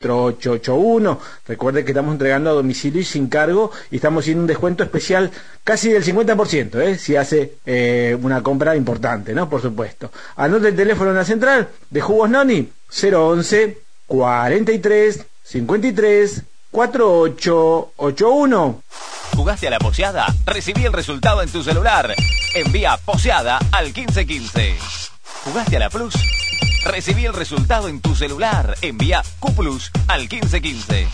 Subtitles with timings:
[0.00, 1.20] 881.
[1.46, 5.32] Recuerde que estamos entregando a domicilio y sin cargo y estamos haciendo un descuento especial
[5.64, 6.96] casi del 50%, ¿eh?
[6.96, 9.50] si hace eh, una compra importante, ¿no?
[9.50, 10.12] Por supuesto.
[10.36, 18.82] Anote el teléfono en la central de Jugos Noni 011 43 53 4881.
[19.34, 20.32] ¿Jugaste a la poseada?
[20.46, 22.14] Recibí el resultado en tu celular.
[22.54, 24.76] Envía poseada al 1515.
[25.44, 26.14] ¿Jugaste a la Plus?
[26.88, 28.74] Recibí el resultado en tu celular.
[28.80, 31.06] Envía QPlus al 1515.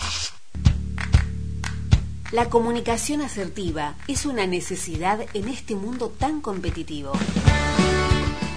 [2.31, 7.11] La comunicación asertiva es una necesidad en este mundo tan competitivo.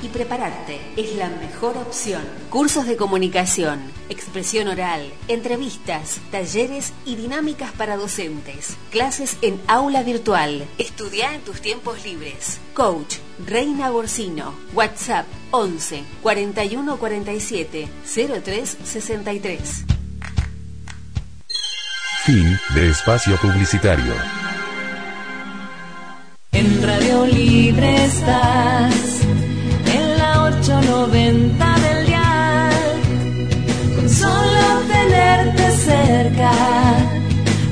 [0.03, 2.23] Y prepararte es la mejor opción.
[2.51, 8.77] Cursos de comunicación, expresión oral, entrevistas, talleres y dinámicas para docentes.
[8.91, 10.65] Clases en aula virtual.
[10.79, 12.61] Estudia en tus tiempos libres.
[12.75, 14.55] Coach Reina Borsino.
[14.75, 17.89] WhatsApp 11 41 47
[18.45, 19.85] 03 63.
[22.25, 24.13] Fin de espacio publicitario.
[26.53, 29.21] En Radio Libre estás,
[30.49, 32.15] 890 del
[33.95, 36.53] con solo tenerte cerca,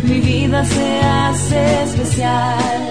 [0.03, 2.91] mi vida se hace especial.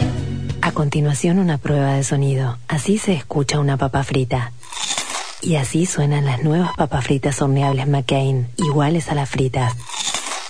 [0.61, 2.57] A continuación una prueba de sonido.
[2.67, 4.53] Así se escucha una papa frita.
[5.43, 9.75] Y así suenan las nuevas papas fritas horneables McCain, iguales a las fritas.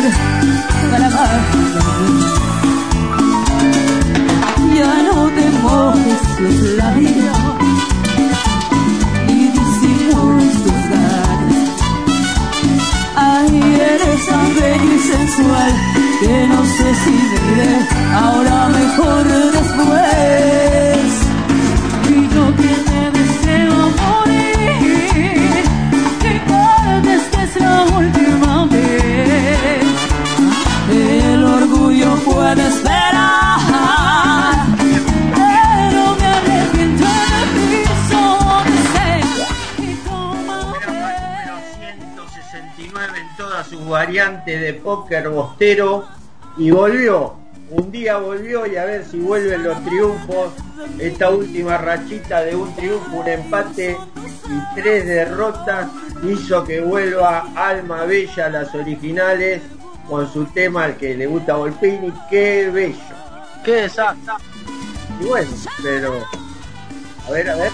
[0.00, 0.10] Para.
[4.74, 7.38] Ya no te mojes los labios
[9.26, 11.68] ni disimules tus ganas.
[13.16, 13.54] Ay,
[13.92, 15.72] eres tan bello y sensual
[16.20, 17.72] que no sé si diré
[18.14, 20.99] ahora mejor después.
[43.90, 46.06] Variantes de póker bostero
[46.56, 47.34] y volvió.
[47.70, 50.52] Un día volvió y a ver si vuelven los triunfos.
[50.98, 53.96] Esta última rachita de un triunfo, un empate
[54.48, 55.88] y tres derrotas
[56.24, 59.62] hizo que vuelva Alma Bella a las originales
[60.08, 62.12] con su tema al que le gusta Volpini.
[62.28, 62.96] ¡Qué bello!
[63.64, 64.32] ¡Qué desastre!
[65.20, 65.50] Y bueno,
[65.82, 66.14] pero...
[67.28, 67.70] A ver, a ver.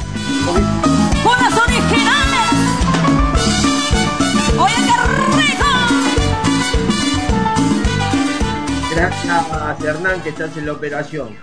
[8.96, 11.36] Gracias Hernán que estás en la operación.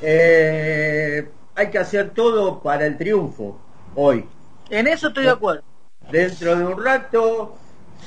[0.00, 3.58] Eh, hay que hacer todo para el triunfo
[3.96, 4.24] hoy.
[4.70, 5.62] En eso estoy de acuerdo.
[6.08, 7.56] dentro de un rato.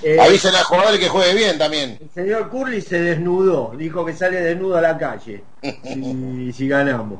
[0.01, 1.97] eh, Avísenle al jugador que juegue bien también.
[2.01, 5.43] el señor Curly se desnudó, dijo que sale desnudo a la calle
[5.83, 7.19] si, si ganamos.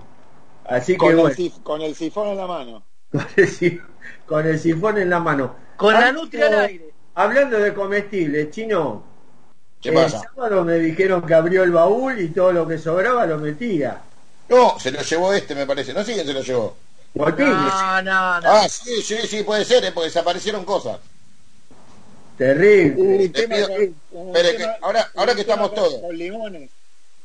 [0.65, 2.83] Así que Con, bueno, el, sif- con el sifón en la mano.
[3.12, 3.81] con el, si-
[4.25, 5.53] con el sifón en la mano.
[5.75, 6.94] Con la nutria al aire.
[7.15, 9.03] Hablando de comestibles, chino,
[9.83, 10.21] ¿Qué el pasa?
[10.33, 14.01] sábado me dijeron que abrió el baúl y todo lo que sobraba lo metía.
[14.50, 15.94] No, se lo llevó este, me parece.
[15.94, 16.75] No sé quién se lo llevó.
[17.13, 17.27] No,
[18.01, 18.01] no,
[18.41, 18.50] no.
[18.50, 19.91] Ah, sí, sí, sí, puede ser, ¿eh?
[19.91, 20.97] porque desaparecieron cosas.
[22.38, 23.30] terrible.
[23.30, 25.94] Te tema pido- con- un Espere, tema- que ahora- ahora que estamos todos.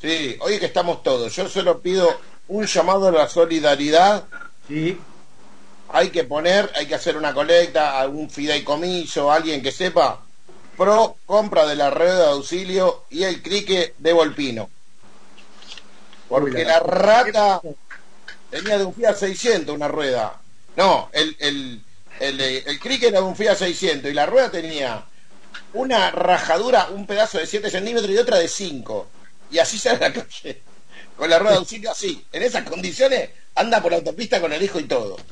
[0.00, 2.08] Sí, hoy que estamos todos, yo solo pido
[2.48, 4.24] un llamado a la solidaridad.
[4.66, 4.98] Sí,
[5.90, 10.20] Hay que poner, hay que hacer una colecta, algún fideicomiso, alguien que sepa,
[10.78, 14.70] pro compra de la rueda de auxilio y el crique de Volpino.
[16.28, 17.64] Porque la rata
[18.50, 20.42] tenía de un Fiat 600 una rueda.
[20.76, 21.84] No, el, el,
[22.20, 25.06] el, el crique era de un Fiat 600 y la rueda tenía
[25.72, 29.12] una rajadura, un pedazo de 7 centímetros y otra de 5.
[29.50, 30.64] Y así sale a la calle.
[31.16, 32.26] Con la rueda de auxilio así.
[32.32, 35.24] En esas condiciones anda por la autopista con el hijo y todo.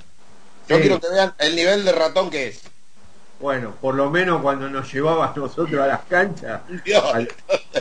[0.69, 0.81] Yo Sí.
[0.81, 2.61] quiero que vean el nivel de ratón que es.
[3.41, 7.05] Bueno, por lo menos cuando nos llevabas nosotros a las canchas, Dios.
[7.15, 7.29] al-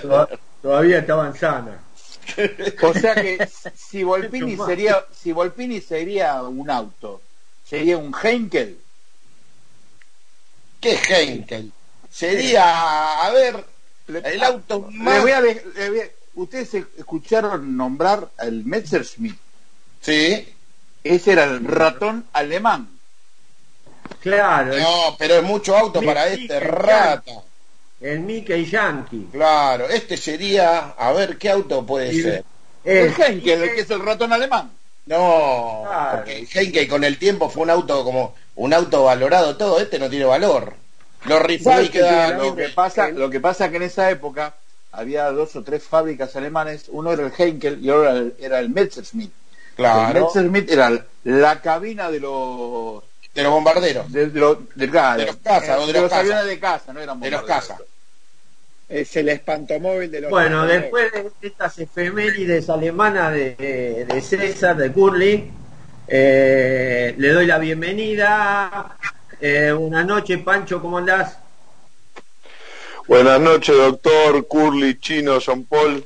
[0.02, 0.30] to-
[0.62, 1.76] todavía estaban sanas.
[2.82, 7.22] O sea que si Volpini sería, si Volpini sería un auto,
[7.64, 8.78] sería un Henkel.
[10.82, 11.72] ¿Qué es Henkel?
[12.10, 13.66] Sería, a ver,
[14.08, 15.22] el auto Le más...
[15.22, 19.38] voy a de- le voy a- Ustedes escucharon nombrar al Messerschmitt.
[20.02, 20.54] Sí.
[21.02, 22.90] Ese era el ratón alemán.
[24.22, 27.32] Claro, No, pero es mucho auto para este rata.
[28.02, 29.28] el Mickey Yankee.
[29.32, 32.44] Claro, este sería, a ver, ¿qué auto puede Y- ser?
[32.84, 34.72] El Henkel, el que es el ratón alemán.
[35.08, 36.18] No, Claro.
[36.18, 39.98] porque el Henkel con el tiempo fue un auto como un auto valorado todo, este
[40.00, 40.74] no tiene valor.
[41.26, 42.40] Lo rifá y Lo queda...
[42.56, 44.54] que, pasa, lo que pasa que en esa época
[44.92, 48.60] había dos o tres fábricas alemanes, uno era el Henkel y otro era el, era
[48.60, 49.32] el Messerschmitt.
[49.32, 53.04] El Claro, Messerschmitt era la cabina de los
[53.36, 56.20] de los bombarderos, de, de los, de, claro, De los cazas, o de los cazas.
[56.20, 57.68] aviones de casa, no eran de los bombarderos.
[57.68, 57.88] casas.
[58.88, 60.82] Es el espantomóvil de los Bueno, bombarderos.
[60.84, 61.12] después
[61.42, 65.52] de estas efemérides alemanas de, de César, de Curly,
[66.08, 68.98] eh, le doy la bienvenida.
[69.42, 71.38] Eh, buenas noches, Pancho, ¿cómo andás?
[73.08, 76.06] Buenas noches, doctor, Curly, Chino, Jean Paul,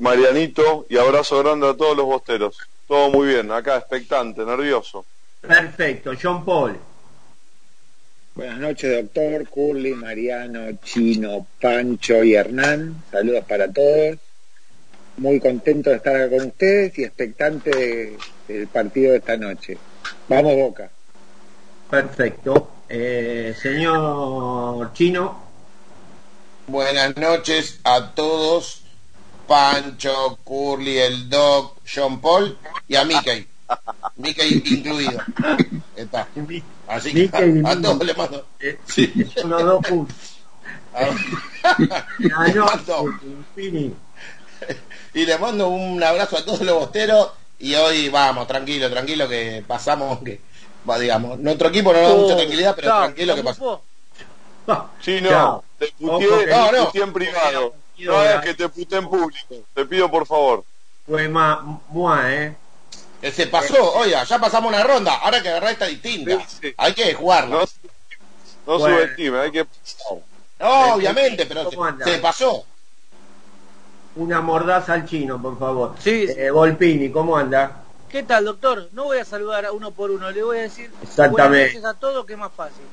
[0.00, 2.56] Marianito, y abrazo grande a todos los bosteros.
[2.86, 5.04] Todo muy bien, acá expectante, nervioso.
[5.48, 6.78] Perfecto, John Paul.
[8.34, 13.02] Buenas noches, doctor, Curly, Mariano, Chino, Pancho y Hernán.
[13.10, 14.18] Saludos para todos.
[15.16, 19.78] Muy contento de estar acá con ustedes y expectante de- del partido de esta noche.
[20.28, 20.90] Vamos, Boca.
[21.90, 22.70] Perfecto.
[22.88, 25.48] Eh, señor Chino,
[26.66, 28.82] Buenas noches a todos,
[29.46, 33.46] Pancho, Curly, el Doc, John Paul y a Mickey.
[34.16, 35.20] Mickey incluido.
[35.96, 36.28] Está.
[36.88, 38.46] Así que a, todos le mando.
[38.60, 39.12] eh, Sí.
[39.44, 40.16] los dos puntos.
[45.14, 49.64] y le mando un abrazo a todos los bosteros y hoy vamos, tranquilo, tranquilo que
[49.66, 50.40] pasamos que
[50.88, 53.82] va, digamos, nuestro equipo no nos da mucha tranquilidad, pero Chao, tranquilo que ¿cómo pasó.
[55.00, 55.64] Chino, Chao.
[55.78, 57.04] te puteé, que- No, te no.
[57.04, 57.74] en privado.
[57.98, 59.54] No es que te puteé en público.
[59.74, 60.64] Te pido por favor.
[61.06, 61.58] Fue más,
[61.90, 62.56] mua, ¿eh?
[63.20, 66.38] Que se pasó, oiga, ya pasamos una ronda, ahora que agarrar esta distinta.
[66.46, 66.74] Sí, sí.
[66.76, 67.56] Hay que jugarla.
[67.56, 67.64] No,
[68.66, 68.96] no Bueno.
[68.96, 69.66] subestime, hay que...
[70.60, 72.64] No, obviamente, pero se, se pasó.
[74.16, 75.94] Una mordaza al chino, por favor.
[75.98, 76.34] Sí, sí.
[76.36, 77.82] Eh, Volpini, ¿cómo anda?
[78.08, 78.88] ¿Qué tal, doctor?
[78.92, 81.38] No voy a saludar a uno por uno, le voy a decir Exactamente.
[81.38, 82.84] buenas noches a todos, que es más fácil.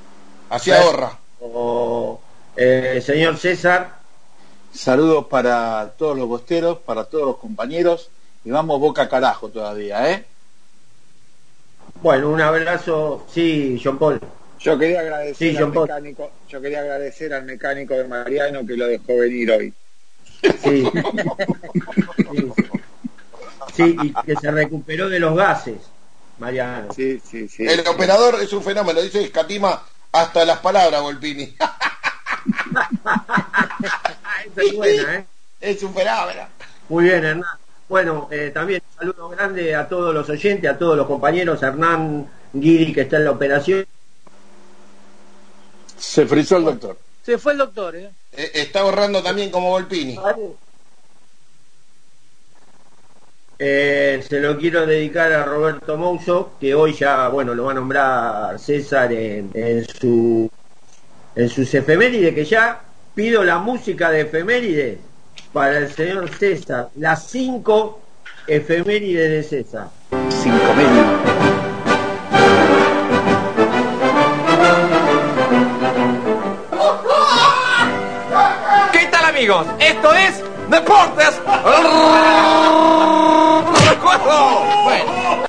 [0.49, 1.17] Así ahorra.
[1.39, 2.19] O,
[2.55, 4.05] eh, señor César,
[4.75, 8.09] Saludos para todos los bosteros, para todos los compañeros.
[8.45, 10.25] Y vamos Boca carajo todavía, ¿eh?
[12.01, 13.25] bueno, un abrazo.
[13.31, 14.21] Sí, John Paul.
[14.59, 18.87] Yo quería agradecer Sí, al mecánico, yo quería agradecer al mecánico de Mariano que lo
[18.87, 19.73] dejó venir hoy.
[20.41, 20.51] Sí.
[22.31, 22.53] sí.
[23.75, 25.77] Sí, y que se recuperó de los gases,
[26.37, 26.93] Mariano.
[26.93, 27.65] Sí, sí, sí.
[27.67, 31.55] El operador es un fenómeno, dice escatima hasta las palabras, Volpini.
[34.45, 35.25] Esa es buena, ¿eh?
[35.59, 36.47] es un fenómeno.
[36.87, 37.43] Muy bien, Hernán.
[37.87, 41.61] Bueno, eh, también un saludo grande a todos los oyentes, a todos los compañeros.
[41.61, 43.85] Hernán Guiri, que está en la operación.
[45.97, 46.97] Se frizó el doctor.
[47.23, 48.09] Se fue el doctor, ¿eh?
[48.33, 50.17] Eh, Está ahorrando también como Volpini.
[53.57, 57.75] Eh, se lo quiero dedicar a Roberto Mouso, que hoy ya, bueno, lo va a
[57.75, 60.49] nombrar César en, en su
[61.35, 62.81] en sus efemérides, que ya
[63.13, 64.99] pido la música de efemérides
[65.55, 68.01] para el señor César, las cinco
[68.45, 69.89] efemérides de César.
[70.29, 70.85] Cinco mil.
[78.91, 79.65] ¿Qué tal amigos?
[79.79, 81.41] Esto es Deportes.
[83.89, 84.83] Recuerdo.
[84.83, 85.45] Bueno.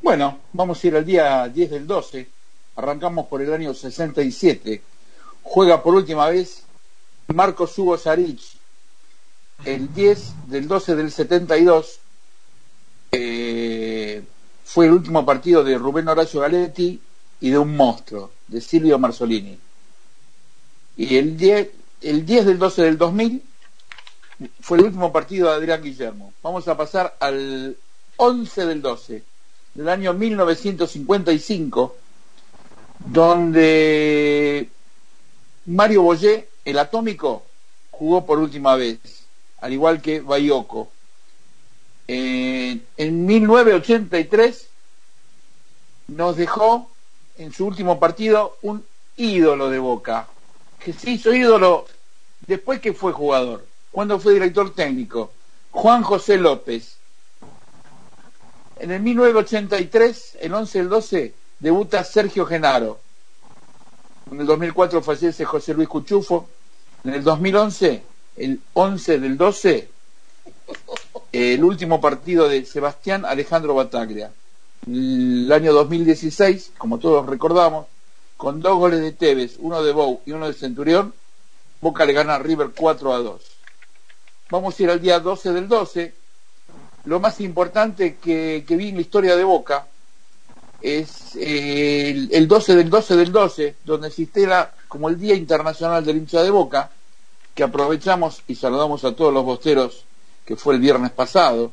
[0.00, 2.26] Bueno, vamos a ir al día 10 del 12.
[2.76, 4.80] Arrancamos por el año 67.
[5.42, 6.64] Juega por última vez
[7.32, 8.40] Marcos Hugo Saric.
[9.64, 12.00] El 10 del 12 del 72
[13.12, 14.24] eh,
[14.64, 17.00] fue el último partido de Rubén Horacio Galetti
[17.40, 19.58] y de un monstruo, de Silvio Marzolini.
[20.96, 21.70] Y el 10,
[22.02, 23.42] el 10 del 12 del 2000
[24.60, 26.32] fue el último partido de Adrián Guillermo.
[26.42, 27.76] Vamos a pasar al
[28.16, 29.22] 11 del 12
[29.74, 31.96] del año 1955,
[33.06, 34.68] donde
[35.66, 37.44] Mario Boyé, el atómico,
[37.90, 38.98] jugó por última vez,
[39.60, 40.90] al igual que Bayoko.
[42.08, 44.68] Eh, en 1983
[46.08, 46.90] nos dejó
[47.38, 48.84] en su último partido un
[49.16, 50.28] ídolo de Boca,
[50.78, 51.86] que se hizo ídolo
[52.46, 55.32] después que fue jugador, cuando fue director técnico,
[55.70, 56.96] Juan José López.
[58.78, 62.98] En el 1983, el 11 del 12, debuta Sergio Genaro.
[64.30, 66.48] En el 2004 fallece José Luis Cuchufo.
[67.04, 68.02] En el 2011,
[68.36, 69.88] el 11 del 12,
[71.32, 74.30] el último partido de Sebastián Alejandro Bataglia.
[74.86, 77.86] El año 2016, como todos recordamos,
[78.36, 81.12] con dos goles de Tevez, uno de Bou y uno de Centurión,
[81.80, 83.42] Boca le gana a River 4 a 2.
[84.50, 86.14] Vamos a ir al día 12 del 12.
[87.04, 89.86] Lo más importante que, que vi en la historia de Boca
[90.82, 96.04] es eh, el, el 12 del 12 del 12, donde existiera como el Día Internacional
[96.04, 96.90] del Hincha de Boca,
[97.54, 100.04] que aprovechamos y saludamos a todos los bosteros,
[100.44, 101.72] que fue el viernes pasado.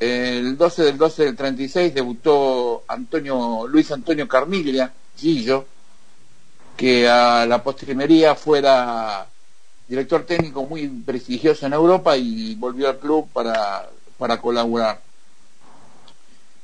[0.00, 5.66] El 12 del 12 del 36 debutó Antonio, Luis Antonio Carmiglia, Gillo,
[6.76, 9.26] que a la postrimería fuera
[9.86, 15.00] director técnico muy prestigioso en Europa y volvió al club para, para colaborar.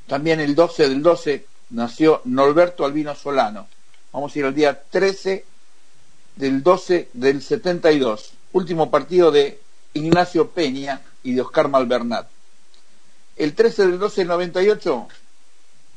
[0.09, 3.67] También el 12 del 12 nació Norberto Albino Solano.
[4.11, 5.45] Vamos a ir al día 13
[6.35, 9.59] del 12 del 72, último partido de
[9.93, 12.27] Ignacio Peña y de Oscar Malvernat.
[13.35, 15.07] El 13 del 12 del 98,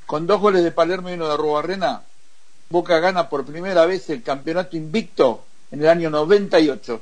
[0.04, 2.02] con dos goles de Palermo y uno de Rubarrena,
[2.68, 7.00] Boca gana por primera vez el campeonato invicto en el año 98.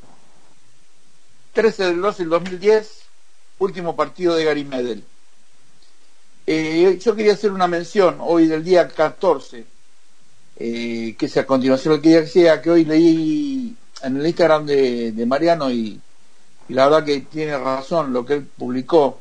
[1.54, 3.02] 13 del 12 del 2010,
[3.58, 5.04] último partido de Gary Medel.
[6.52, 9.64] Eh, yo quería hacer una mención hoy del día 14,
[10.56, 15.12] eh, que es a continuación lo que decía, que hoy leí en el Instagram de,
[15.12, 16.00] de Mariano y,
[16.68, 19.20] y, la verdad que tiene razón lo que él publicó,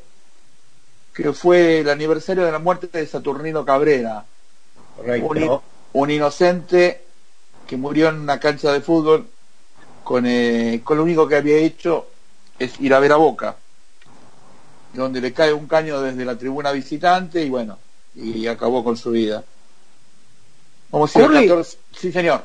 [1.14, 4.26] que fue el aniversario de la muerte de Saturnino Cabrera,
[5.22, 5.62] un,
[5.94, 7.04] un, inocente
[7.68, 9.28] que murió en una cancha de fútbol
[10.04, 12.08] con, eh, con lo único que había hecho
[12.58, 13.56] es ir a ver a Boca
[14.94, 17.78] donde le cae un caño desde la tribuna visitante y bueno,
[18.16, 19.44] y acabó con su vida.
[20.92, 21.78] Vamos a ir al 14.
[21.96, 22.44] Sí, señor.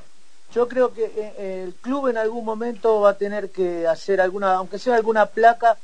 [0.55, 4.55] Yo creo que eh, el club en algún momento va a tener que hacer alguna,
[4.55, 5.77] aunque sea alguna placa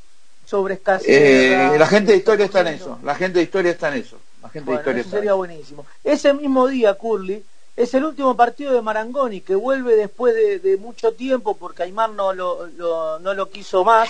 [0.46, 1.08] sobre escasez.
[1.08, 2.98] Eh, la gente de historia está en eso.
[3.02, 4.18] La gente de historia está en eso.
[4.42, 5.86] La gente bueno, de historia eso está sería buenísimo.
[6.04, 7.42] Ese mismo día, Curly,
[7.76, 12.10] es el último partido de Marangoni que vuelve después de, de mucho tiempo porque Aymar
[12.10, 14.08] no lo, lo, no lo quiso más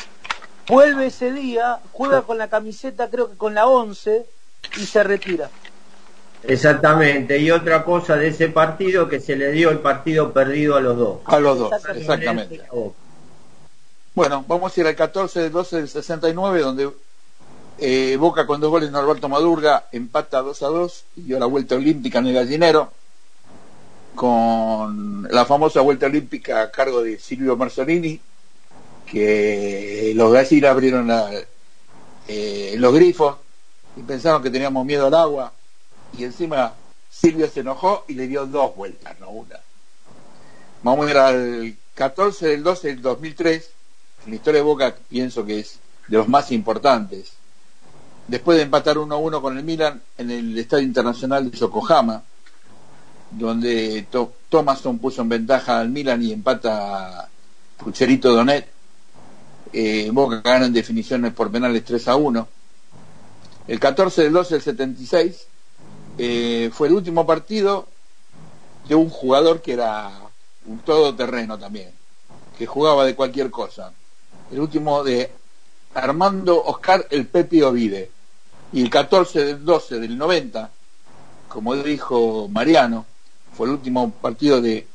[0.70, 4.24] vuelve ese día, juega con la camiseta, creo que con la 11,
[4.76, 5.50] y se retira.
[6.42, 10.80] Exactamente, y otra cosa de ese partido que se le dio el partido perdido a
[10.80, 11.18] los dos.
[11.26, 12.62] A los dos, exactamente.
[14.14, 16.90] Bueno, vamos a ir al 14 del 12 del 69, donde
[17.78, 21.76] eh, Boca con dos goles Norberto Madurga empata 2 a 2 y dio la vuelta
[21.76, 22.92] olímpica en el gallinero,
[24.14, 28.20] con la famosa vuelta olímpica a cargo de Silvio Marzolini,
[29.10, 31.10] que los gallinas abrieron
[32.28, 33.36] eh, los grifos
[33.96, 35.52] y pensaron que teníamos miedo al agua
[36.16, 36.74] y encima
[37.10, 39.56] Silvio se enojó y le dio dos vueltas, no una.
[40.82, 43.70] Vamos a ir al 14 del 12 del 2003,
[44.24, 47.32] en la historia de Boca pienso que es de los más importantes.
[48.28, 52.22] Después de empatar 1-1 con el Milan en el Estadio Internacional de Yokohama,
[53.32, 54.06] donde
[54.48, 57.28] Thomason puso en ventaja al Milan y empata
[57.76, 58.68] Pucherito Donet,
[59.72, 62.48] eh, Boca gana en definiciones por penales 3 a 1.
[63.68, 65.46] El 14 del 12 del 76
[66.18, 67.86] eh, fue el último partido
[68.88, 70.10] de un jugador que era
[70.66, 71.90] un todoterreno también,
[72.58, 73.92] que jugaba de cualquier cosa.
[74.50, 75.30] El último de
[75.94, 78.10] Armando Oscar el Pepi Ovide.
[78.72, 80.70] Y el 14 del 12 del 90,
[81.48, 83.04] como dijo Mariano,
[83.56, 84.86] fue el último partido de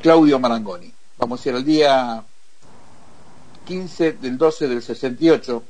[0.00, 0.92] Claudio Marangoni.
[1.18, 2.24] Vamos a ir al día
[3.64, 5.62] 15 del 12 del 68,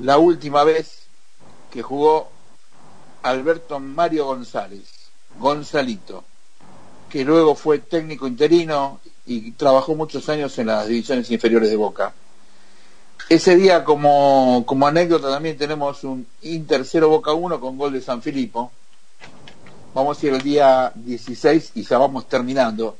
[0.00, 1.06] la última vez
[1.70, 2.28] que jugó
[3.22, 4.84] Alberto Mario González,
[5.38, 6.24] Gonzalito,
[7.08, 12.12] que luego fue técnico interino y trabajó muchos años en las divisiones inferiores de Boca.
[13.28, 18.22] Ese día, como, anécdota, también tenemos un Inter 0 Boca 1 con gol de San
[18.22, 18.72] Filipo.
[19.92, 22.96] Vamos a ir el día 16 y ya vamos terminando.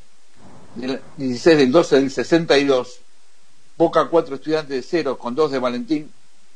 [0.80, 3.00] El 16 del 12 del 62.
[3.78, 6.10] Boca 4 estudiantes de 0 con 2 de Valentín,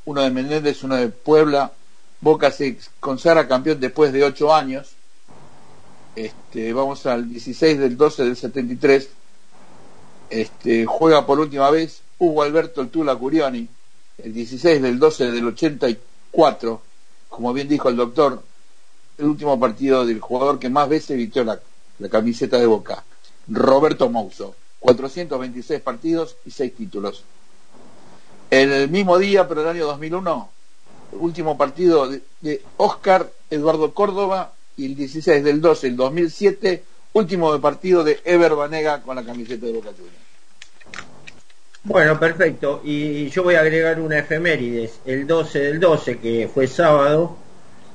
[0.06, 1.72] uno de Menéndez, uno de Puebla.
[2.20, 4.90] Boca se consagra campeón después de 8 años.
[6.16, 9.08] Este, vamos al 16 del 12 del 73.
[10.30, 13.68] Este, juega por última vez Hugo Alberto Tula Curioni,
[14.18, 16.82] el 16 del 12 del 84,
[17.28, 18.42] como bien dijo el doctor,
[19.18, 21.60] el último partido del jugador que más veces vistió la,
[22.00, 23.04] la camiseta de Boca,
[23.46, 27.24] Roberto Mouso, 426 partidos y 6 títulos.
[28.50, 30.50] El mismo día, pero el año 2001,
[31.12, 36.84] el último partido de, Oscar Eduardo Córdoba y el 16 del 12 del 2007,
[37.14, 40.16] último partido de Ever Banega con la camiseta de Boca Juniors.
[41.84, 42.80] Bueno, perfecto.
[42.84, 45.00] Y yo voy a agregar una efemérides.
[45.04, 47.36] El 12 del 12, que fue sábado,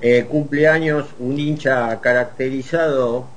[0.01, 3.27] eh, cumpleaños un hincha caracterizado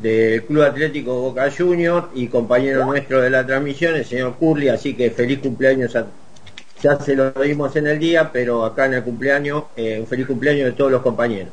[0.00, 4.68] del Club Atlético Boca Junior y compañero nuestro de la transmisión, el señor Curly.
[4.68, 5.94] Así que feliz cumpleaños.
[5.96, 6.06] A,
[6.82, 10.26] ya se lo dimos en el día, pero acá en el cumpleaños, eh, un feliz
[10.26, 11.52] cumpleaños de todos los compañeros.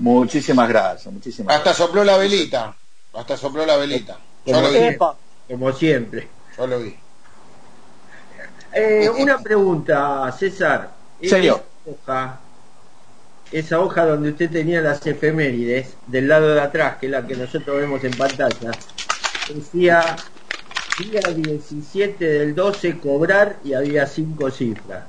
[0.00, 2.74] Muchísimas gracias, muchísimas Hasta sopló la velita.
[3.12, 4.18] Hasta sopló la velita.
[4.44, 4.78] Yo Como, lo vi.
[4.78, 5.06] siempre,
[5.48, 6.28] como siempre.
[6.58, 6.96] Yo lo vi.
[8.72, 10.90] Eh, una pregunta, César.
[11.22, 11.62] Señor.
[11.86, 12.40] Hoja,
[13.54, 17.36] esa hoja donde usted tenía las efemérides, del lado de atrás, que es la que
[17.36, 18.70] nosotros vemos en pantalla,
[19.54, 20.16] decía
[20.98, 25.04] día 17 del 12 cobrar y había cinco cifras.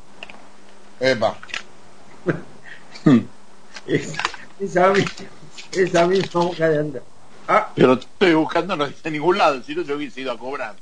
[0.99, 1.35] Epa.
[3.87, 4.13] Es-
[4.59, 5.05] esa, mi-
[5.73, 7.01] esa misma hoja de andar.
[7.47, 10.37] Ah, Pero estoy buscando, no dice en ningún lado, si no yo hubiese ido a
[10.39, 10.75] cobrar.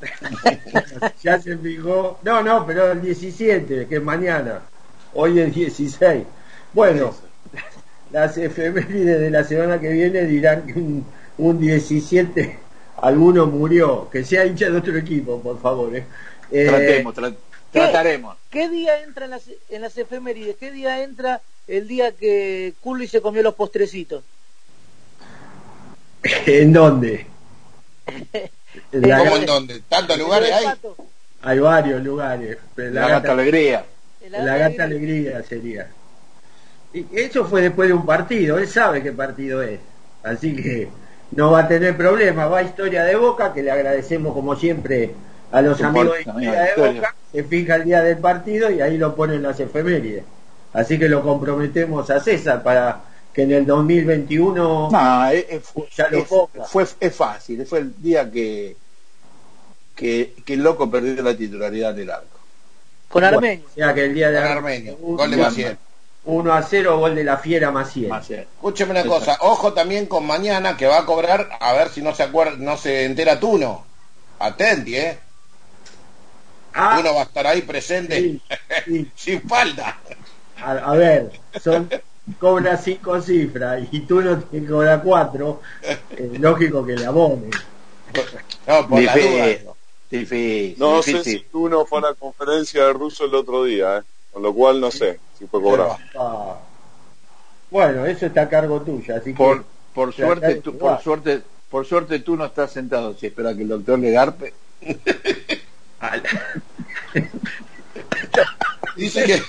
[1.22, 2.18] ya se fijó.
[2.22, 4.60] No, no, pero el 17, que es mañana.
[5.14, 6.24] Hoy es 16.
[6.72, 7.14] Bueno,
[8.10, 11.06] las efemérides de la semana que viene dirán que un,
[11.38, 12.58] un 17
[13.00, 14.08] alguno murió.
[14.10, 15.94] Que sea hincha de otro equipo, por favor.
[15.96, 16.04] ¿eh?
[16.50, 17.34] Eh, Tratemos, tra-
[17.72, 17.78] ¿Qué?
[17.80, 18.36] trataremos.
[18.50, 20.56] ¿Qué día entra en las, en las efemérides?
[20.56, 24.24] ¿Qué día entra el día que Curly se comió los postrecitos?
[26.46, 27.26] ¿En dónde?
[28.90, 29.82] En la ¿Cómo gata- en dónde?
[29.86, 30.66] ¿Tantos lugares hay?
[31.42, 32.56] Hay varios lugares.
[32.74, 33.84] pero La gata alegría.
[34.30, 35.90] La gata alegría sería.
[36.94, 39.80] Y eso fue después de un partido, él sabe qué partido es.
[40.22, 40.88] Así que
[41.32, 45.12] no va a tener problema, va a historia de Boca, que le agradecemos como siempre
[45.50, 46.92] a los amigos de historia de historia.
[47.00, 50.24] Boca, se fija el día del partido y ahí lo ponen las efemérides.
[50.74, 53.00] Así que lo comprometemos a César para
[53.32, 55.62] que en el 2021 No, es, es-
[55.96, 56.64] ya lo es- ponga.
[56.66, 58.76] fue, es fácil, fue el día que,
[59.96, 62.38] que, que el loco perdió la titularidad del arco.
[63.08, 63.64] Con Armenio.
[63.70, 65.76] O sea que el día de Con Armenio, gol de.
[66.24, 68.08] 1 a 0, gol de la fiera Maciel.
[68.08, 68.40] Maciel.
[68.40, 72.14] Escúcheme una cosa, ojo también con mañana que va a cobrar, a ver si no
[72.14, 73.84] se acuerda, no se entera Tuno.
[74.38, 75.18] Atenti, eh.
[76.74, 78.42] Ah, Tuno va a estar ahí presente Sí,
[78.86, 79.10] sí.
[79.16, 79.98] sin falta.
[80.60, 81.88] A, a ver, son
[82.38, 85.98] cobra cinco cifras y tú no tienes que cobrar cuatro, eh,
[86.38, 87.50] lógico que le abone.
[88.66, 89.46] No, por la duda.
[89.46, 89.68] Difícil,
[90.10, 90.74] difícil.
[90.78, 91.40] No sé difícil.
[91.40, 94.02] si uno fue a la conferencia de ruso el otro día, ¿eh?
[94.32, 95.96] Con lo cual no sé si fue cobrado.
[96.18, 96.56] Ah.
[97.70, 99.64] Bueno, eso está a cargo tuyo, así que Por,
[99.94, 103.14] por O sea, suerte, tú, por suerte, por suerte tú no estás sentado.
[103.14, 104.52] Si espera que el doctor le garpe.
[108.96, 109.42] Dice que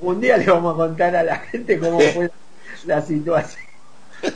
[0.00, 2.30] un día le vamos a contar a la gente cómo fue
[2.84, 3.62] la situación.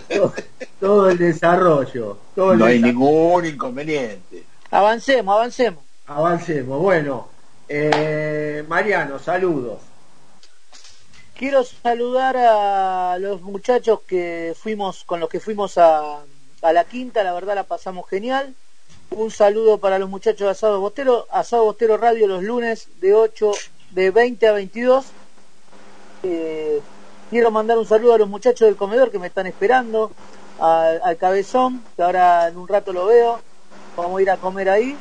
[0.09, 0.33] Todo,
[0.81, 2.99] todo el desarrollo, todo el No hay desarrollo.
[2.99, 4.45] ningún inconveniente.
[4.71, 5.83] Avancemos, avancemos.
[6.07, 6.81] Avancemos.
[6.81, 7.29] Bueno,
[7.75, 9.81] eh, Mariano, saludos.
[11.35, 16.19] Quiero saludar a los muchachos que fuimos, con los que fuimos a,
[16.61, 18.55] a la quinta, la verdad la pasamos genial.
[19.11, 21.27] Un saludo para los muchachos de Asado Bostero.
[21.31, 23.53] Asado Bostero Radio los lunes de 8,
[23.93, 25.07] de 20 a 22.
[26.25, 26.81] Eh,
[27.31, 30.13] quiero mandar un saludo a los muchachos del comedor que me están esperando.
[30.61, 33.41] Al, al cabezón, que ahora en un rato lo veo.
[33.97, 34.97] Vamos a ir a comer ahí.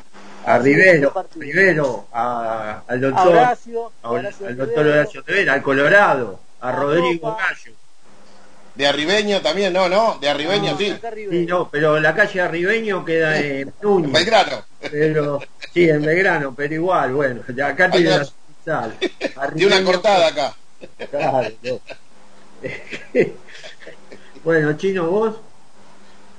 [0.46, 5.00] A Rivero, Rivero, a- al doctor, A Horacio, a- a Horacio al doctor Rivero.
[5.02, 7.74] Horacio Rivera, al Colorado, a Rodrigo Gallo.
[8.74, 10.96] De Arribeño también, no, no, de Arribeño sí.
[11.30, 14.12] Sí, no, pero la calle Arribeño queda en Núñez.
[14.14, 14.64] Belgrano.
[14.80, 15.42] Pero,
[15.74, 18.96] sí, en Belgrano, pero igual, bueno, de acá tiene la sucursal.
[19.56, 20.56] De una cortada acá.
[21.12, 21.80] Claro, no.
[24.44, 25.36] bueno, Chino, vos.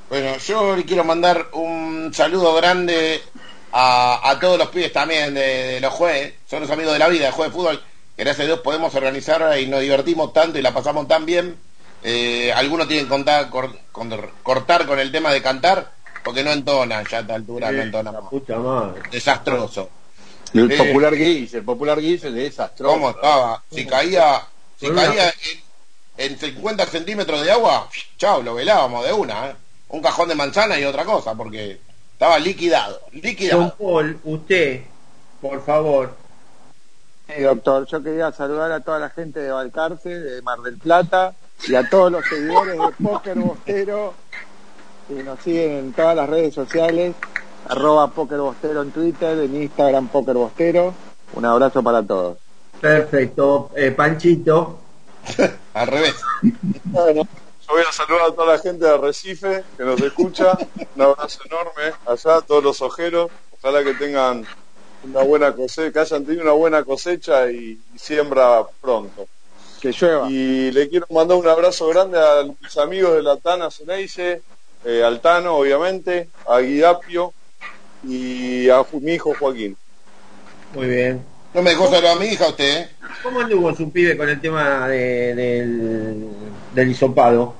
[0.08, 3.22] Bueno, yo le quiero mandar un saludo grande
[3.72, 5.40] a, a todos los pibes también de,
[5.74, 7.82] de los jueces, son los amigos de la vida, de juez de fútbol,
[8.16, 11.56] que gracias a Dios podemos organizar y nos divertimos tanto y la pasamos tan bien.
[12.04, 15.92] Eh, algunos tienen que contar, cor- con- cortar con el tema de cantar,
[16.24, 18.24] porque no entonan ya a esta altura, no entonan más.
[18.30, 19.02] Puta madre.
[19.10, 19.88] Desastroso.
[20.52, 22.92] El Eh, popular guise, el popular guise es desastroso.
[22.94, 23.62] ¿Cómo estaba?
[23.72, 24.42] Si caía,
[24.78, 25.32] si una- caía
[26.18, 29.54] en, en 50 centímetros de agua, chao, lo velábamos de una, ¿eh?
[29.88, 31.78] Un cajón de manzana y otra cosa, porque
[32.22, 33.74] estaba liquidado, Don liquidado.
[33.76, 34.82] Paul, usted,
[35.40, 36.14] por favor.
[37.26, 41.34] Sí, doctor, yo quería saludar a toda la gente de Balcarce, de Mar del Plata,
[41.66, 44.14] y a todos los seguidores de Póker Bostero,
[45.08, 47.16] que nos siguen en todas las redes sociales,
[47.68, 50.94] arroba Póker Bostero en Twitter, en Instagram Póker Bostero.
[51.34, 52.38] Un abrazo para todos.
[52.80, 53.72] Perfecto.
[53.74, 54.78] Eh, Panchito.
[55.74, 56.14] Al revés.
[56.84, 57.26] Bueno,
[57.66, 60.56] yo voy a saludar a toda la gente de Arrecife que nos escucha.
[60.96, 63.30] Un abrazo enorme allá, a todos los ojeros.
[63.60, 64.44] Ojalá que tengan
[65.04, 69.26] una buena cosecha, que hayan tenido una buena cosecha y, y siembra pronto.
[69.80, 70.28] Que llueva.
[70.30, 74.42] Y le quiero mandar un abrazo grande a mis amigos de la Tana Ceneice,
[74.84, 77.32] eh, al Tano, obviamente, a Guidapio
[78.04, 79.76] y a mi hijo Joaquín.
[80.74, 81.24] Muy bien.
[81.54, 82.90] No me dejó a mi hija usted, ¿eh?
[83.22, 86.28] ¿Cómo anduvo su pibe con el tema de- del,
[86.74, 87.54] del hisopado?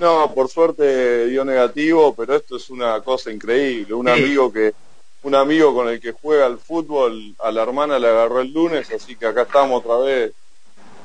[0.00, 3.94] No, por suerte dio negativo, pero esto es una cosa increíble.
[3.94, 4.12] Un Sí.
[4.12, 4.74] amigo que,
[5.22, 8.90] un amigo con el que juega al fútbol, a la hermana le agarró el lunes,
[8.92, 10.32] así que acá estamos otra vez.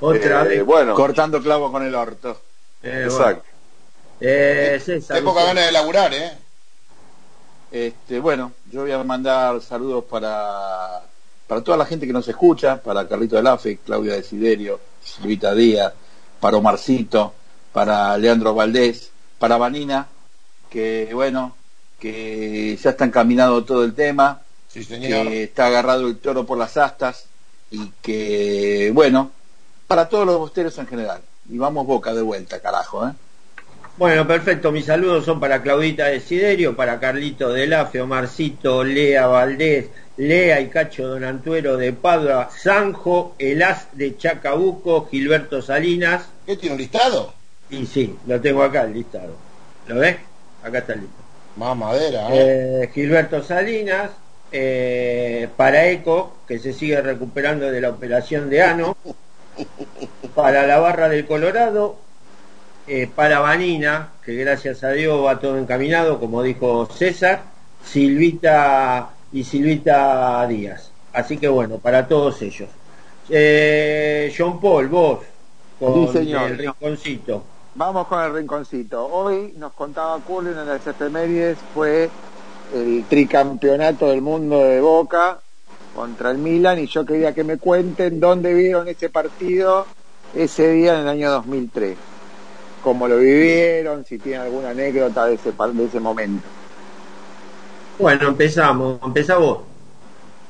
[0.02, 0.66] Otra Eh, vez.
[0.66, 2.42] Bueno, Cortando clavo con el orto.
[2.84, 3.44] Eh, exacto.
[4.20, 6.32] Eh, César, Qué poca ganas de laburar, ¿eh?
[7.72, 11.02] Este, bueno, yo voy a mandar saludos para,
[11.48, 14.80] para toda la gente que nos escucha, para Carlito de Lafe, Claudia Desiderio,
[15.24, 15.94] Luita Díaz,
[16.42, 17.34] para Omarcito,
[17.72, 20.08] para Leandro Valdés, para Vanina,
[20.70, 21.56] que bueno,
[22.00, 25.28] que ya está encaminado todo el tema, Sí, señor.
[25.28, 27.26] que está agarrado el toro por las astas
[27.70, 29.32] y que, bueno,
[29.88, 31.22] para todos los bosteros en general.
[31.50, 33.12] Y vamos boca de vuelta, carajo, ¿eh?
[34.02, 34.72] Bueno, perfecto.
[34.72, 40.70] Mis saludos son para Claudita Desiderio, para Carlito de Lafe, Omarcito, Lea Valdés, Lea y
[40.70, 46.24] Cacho Don Antuero de Padua, Sanjo, Elás de Chacabuco, Gilberto Salinas.
[46.48, 47.32] ¿Qué tiene un listado?
[47.70, 49.36] Y sí, lo tengo acá el listado.
[49.86, 50.18] ¿Lo ves?
[50.64, 51.24] Acá está el listado.
[51.58, 52.82] Más madera, ¿eh?
[52.82, 54.10] Eh, Gilberto Salinas,
[54.52, 58.98] eh, para Eco, que se sigue recuperando de la operación de ano,
[60.34, 61.98] para la barra del Colorado,
[62.94, 67.42] eh, para Vanina, que gracias a Dios va todo encaminado, como dijo César,
[67.86, 70.92] Silvita y Silvita Díaz.
[71.14, 72.68] Así que bueno, para todos ellos.
[73.30, 75.20] Eh, John Paul, vos,
[75.80, 76.52] con Sí, señor.
[76.52, 77.44] el rinconcito.
[77.76, 79.06] Vamos con el rinconcito.
[79.06, 82.10] Hoy nos contaba Curlin en las efemérides fue
[82.76, 85.40] el tricampeonato del mundo de Boca
[85.96, 89.86] contra el Milan y yo quería que me cuenten dónde vieron ese partido
[90.36, 92.11] ese día en el año 2003.
[92.84, 96.48] Cómo lo vivieron, si tienen alguna anécdota de ese, de ese momento.
[98.00, 99.60] Bueno, empezamos, empezá vos.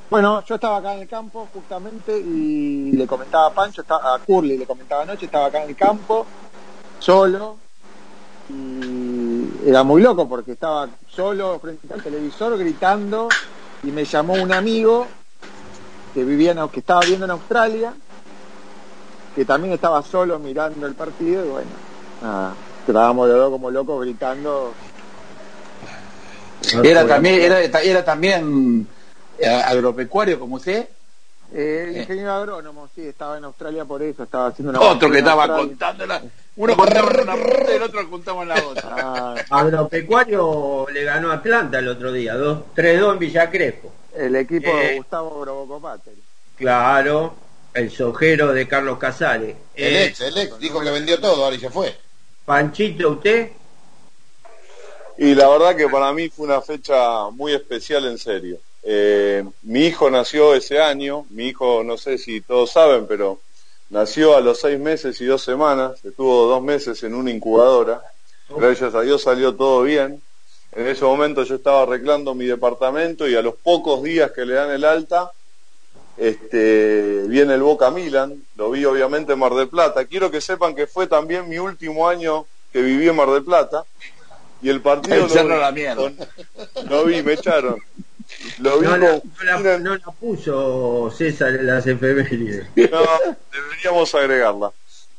[0.10, 4.58] Bueno, yo estaba acá en el campo justamente y le comentaba a Pancho, a Curly
[4.58, 6.26] le comentaba anoche, estaba acá en el campo,
[7.00, 7.56] solo,
[8.50, 13.30] y era muy loco porque estaba solo frente al televisor gritando
[13.84, 15.08] y me llamó un amigo
[16.13, 17.94] que vivía en, que estaba viendo en Australia,
[19.36, 21.70] que también estaba solo mirando el partido y bueno,
[22.22, 22.54] nada,
[22.88, 24.74] estábamos los dos como locos gritando.
[26.84, 28.88] Era también, era, era también
[29.40, 30.88] eh, agropecuario como usted.
[31.54, 35.18] Eh, el ingeniero agrónomo, sí, estaba en Australia por eso, estaba haciendo una Otro que
[35.18, 35.68] estaba Australia.
[35.70, 36.22] contándola.
[36.56, 38.96] Uno contaba en una punta y el otro contaba en la otra.
[38.98, 43.92] Ah, Agropecuario le ganó a Atlanta el otro día, dos- 3-2 en Villa Crespo.
[44.16, 44.98] el equipo de Eh.
[44.98, 46.12] Gustavo Brobocopate.
[46.58, 47.34] Claro,
[47.74, 49.56] el sojero de Carlos Casares.
[49.76, 51.98] El Eh, ex, el ex dijo que vendió todo, ahora y se fue.
[52.45, 53.51] Panchito, ¿usted?
[55.17, 58.58] Y la verdad que para mí fue una fecha muy especial en serio.
[58.84, 63.39] Eh, mi hijo nació ese año, mi hijo no sé si todos saben, pero
[63.89, 68.01] nació a los seis meses y dos semanas, estuvo dos meses en una incubadora,
[68.49, 70.21] gracias a Dios salió todo bien.
[70.71, 74.54] En ese momento yo estaba arreglando mi departamento y a los pocos días que le
[74.54, 75.32] dan el alta,
[76.22, 80.06] este, viene el Boca Milan, lo vi obviamente en Mar del Plata.
[80.06, 83.86] Quiero que sepan que fue también mi último año que viví en Mar del Plata
[84.62, 85.96] y el partido El lo cerro vi, la mierda.
[85.96, 87.78] con- lo vi, me echaron.
[88.60, 92.68] Lo vi No con- la, no la- no la puso César en las efemérides.
[92.76, 93.02] No,
[93.52, 94.72] deberíamos agregarla.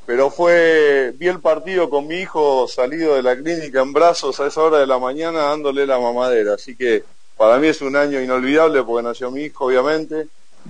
[0.06, 4.46] Pero fue, vi el partido con mi hijo salido de la clínica en brazos a
[4.46, 6.54] esa hora de la mañana dándole la mamadera.
[6.54, 7.02] Así que
[7.36, 10.28] para mí es un año inolvidable porque nació mi hijo, obviamente.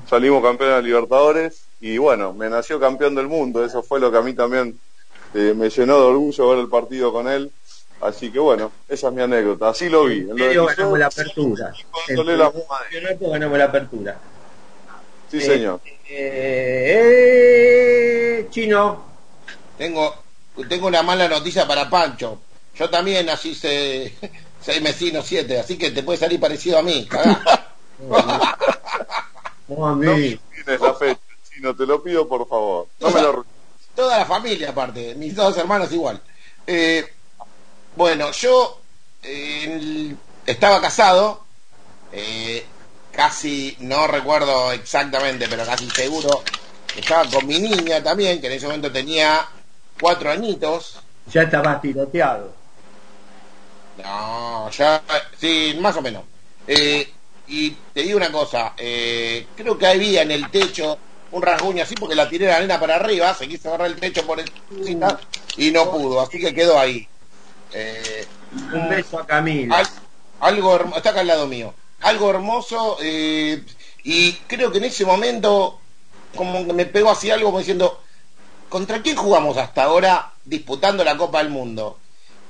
[0.09, 3.64] Salimos campeones de Libertadores y bueno, me nació campeón del mundo.
[3.64, 4.78] Eso fue lo que a mí también
[5.35, 7.50] eh, me llenó de orgullo ver el partido con él.
[8.00, 9.68] Así que bueno, esa es mi anécdota.
[9.68, 10.20] Así lo vi.
[10.20, 11.72] En lo de Medio Liceo, ganamos la apertura.
[12.37, 14.20] la campeonato ganamos la apertura.
[15.31, 15.81] Sí, Eh, señor.
[15.85, 16.02] Eh,
[18.40, 19.05] eh, chino.
[19.78, 20.14] Tengo,
[20.68, 22.40] tengo una mala noticia para Pancho.
[22.74, 24.12] Yo también nací se-
[24.61, 27.09] seis mesinos, siete, así que te puede salir parecido a mí.
[29.68, 30.38] a mí.
[30.55, 32.88] Tienes la fecha, Chino, te lo pido por favor.
[33.01, 33.44] No me lo
[33.94, 36.20] Toda la familia aparte, mis dos hermanos igual.
[36.66, 37.07] Eh,
[37.94, 38.81] bueno, yo
[39.22, 40.14] eh,
[40.46, 41.44] estaba casado,
[42.11, 42.64] eh,
[43.12, 46.42] casi, no recuerdo exactamente, pero casi seguro,
[46.96, 49.46] estaba con mi niña también, que en ese momento tenía
[50.01, 50.98] cuatro añitos.
[51.31, 52.53] Ya estaba tiroteado.
[54.03, 55.03] No, ya,
[55.38, 56.25] sí, más o menos.
[56.66, 57.12] Eh,
[57.52, 60.98] y te digo una cosa, eh, creo que había en el techo
[61.30, 64.26] un rasguño así porque la tiré la nena para arriba, se quiso agarrar el techo
[64.26, 65.20] por encima
[65.56, 67.08] y no pudo, así que quedó ahí.
[67.70, 68.26] Eh,
[68.72, 69.78] Un beso a Camila.
[69.78, 69.88] al-
[70.40, 73.64] algo hermoso, está acá al lado mío, algo hermoso eh,
[74.02, 75.80] y creo que en ese momento
[76.34, 78.02] como que me pegó así algo como diciendo,
[78.68, 82.00] ¿contra quién jugamos hasta ahora disputando la Copa del Mundo?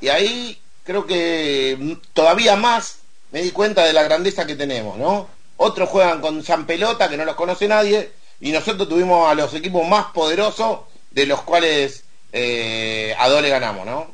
[0.00, 3.01] Y ahí creo que mm, todavía más
[3.32, 5.28] me di cuenta de la grandeza que tenemos, ¿no?
[5.56, 9.52] Otros juegan con San Pelota, que no los conoce nadie, y nosotros tuvimos a los
[9.54, 14.10] equipos más poderosos, de los cuales eh, a dos le ganamos, ¿no?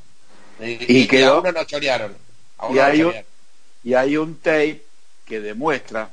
[0.61, 2.17] Y, Y quedó- a uno nos chorearon.
[2.59, 3.27] A uno Y nos hay, un, chorearon.
[3.85, 4.83] y hay un tape
[5.27, 6.11] que demuestra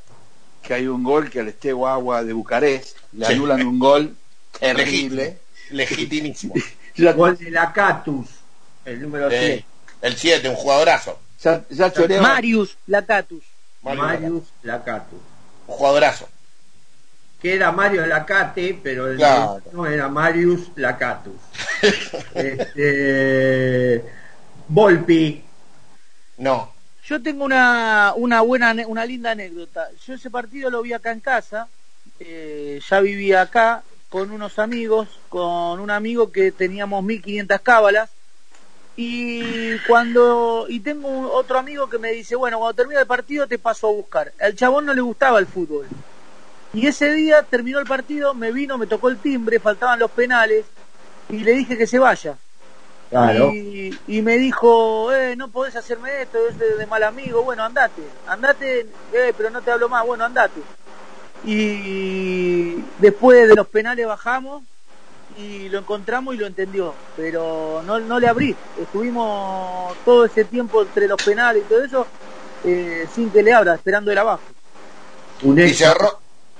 [0.62, 3.34] que hay un gol que al Estego Agua de Bucarest le Sí.
[3.34, 4.16] anulan un gol
[4.60, 5.38] terrible.
[5.72, 6.54] Legitimísimo.
[7.16, 8.28] Gol de la Catus,
[8.86, 9.66] el número Eh, 7.
[10.02, 11.20] el 7, un jugadorazo.
[11.46, 13.44] Ya, ya choreaba- Marius Lacatus.
[13.84, 15.20] Marius Lacatus.
[15.68, 16.28] Jugadorazo.
[17.40, 19.62] Que era Mario Lacate, pero el Claro.
[19.72, 21.36] no era Marius Lacatus.
[22.34, 24.04] este,
[24.68, 25.44] Volpi.
[26.38, 26.74] No.
[27.06, 29.88] Yo tengo una, una buena, una linda anécdota.
[30.06, 31.68] Yo ese partido lo vi acá en casa,
[32.20, 38.10] eh, ya vivía acá con unos amigos, con un amigo que teníamos 1500 cábalas
[38.98, 43.48] y cuando y tengo un- otro amigo que me dice, bueno, cuando termine el partido
[43.48, 44.32] te paso a buscar.
[44.40, 45.86] Al chabón no le gustaba el fútbol.
[46.74, 50.66] Y ese día terminó el partido, me vino, me tocó el timbre, faltaban los penales
[51.30, 52.36] y le dije que se vaya.
[53.10, 53.52] Claro.
[53.54, 57.44] Y, y me dijo, eh, no podés hacerme esto, es de, de mal amigo.
[57.44, 60.60] Bueno, andate, andate, eh, pero no te hablo más, bueno, andate.
[61.46, 64.64] Y después de los penales bajamos
[65.38, 68.56] y lo encontramos y lo entendió, pero no, no le abrí.
[68.80, 72.08] Estuvimos todo ese tiempo entre los penales y todo eso
[72.64, 74.42] eh, sin que le abra, esperando el abajo.
[75.44, 76.20] Un Y se ahorró.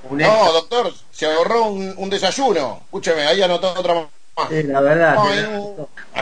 [0.10, 2.82] un No, doctor, se ahorró un, un desayuno.
[2.86, 4.50] Escúcheme, ahí anotó otra más.
[4.50, 5.16] Sí, la verdad.
[5.16, 5.82] No, que-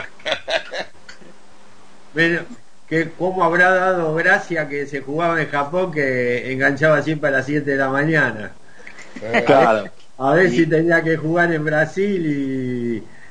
[2.14, 2.44] Pero,
[2.88, 7.46] que cómo habrá dado gracia que se jugaba en Japón que enganchaba siempre a las
[7.46, 8.52] 7 de la mañana.
[9.46, 9.90] Claro.
[10.18, 12.24] A ver si tenía que jugar en Brasil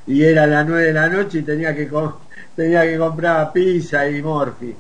[0.08, 2.13] y, y era las 9 de la noche y tenía que com-
[2.56, 4.76] tenía que comprar pizza y morfi.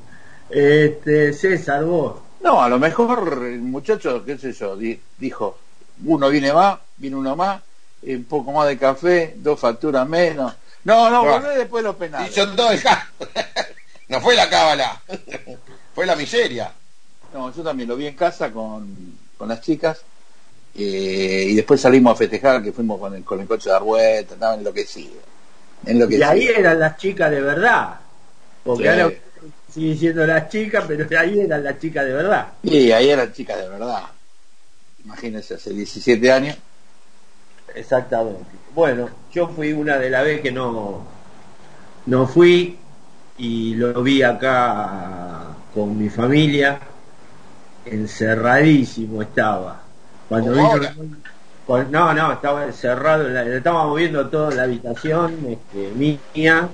[0.49, 2.15] Este, César, vos.
[2.41, 5.57] No, a lo mejor el muchacho, qué sé yo, di- dijo,
[6.05, 7.61] uno viene más, viene uno más,
[8.01, 10.53] eh, un poco más de café, dos facturas menos.
[10.83, 11.31] No, no, No.
[11.31, 12.33] volvé después de los penales.
[12.35, 13.09] Todo el ja-
[14.09, 15.01] No fue la cábala.
[15.95, 16.71] fue la miseria.
[17.33, 18.93] No, yo también lo vi en casa con,
[19.37, 20.03] con las chicas
[20.75, 23.83] eh, y después salimos a festejar que fuimos con el, con el coche de dar
[23.83, 25.21] vueltas, estaba enloquecido.
[25.85, 27.95] Y ahí eran las chicas de verdad.
[28.63, 28.89] Porque Sí.
[28.89, 29.11] ahora
[29.73, 32.47] sigue siendo las chicas, pero ahí eran las chicas de verdad.
[32.63, 34.03] Y ahí eran chicas de verdad.
[35.03, 36.57] Imagínense, hace 17 años.
[37.75, 38.45] Exactamente.
[38.73, 41.05] Bueno, yo fui una de la vez que no,
[42.05, 42.77] no fui
[43.37, 46.79] y lo vi acá con mi familia,
[47.85, 49.82] encerradísimo estaba.
[50.33, 51.19] Cuando ¿Cómo vino-
[51.65, 56.69] con- no, no, estaba encerrado, en la- estábamos viendo todo en la habitación este, mía.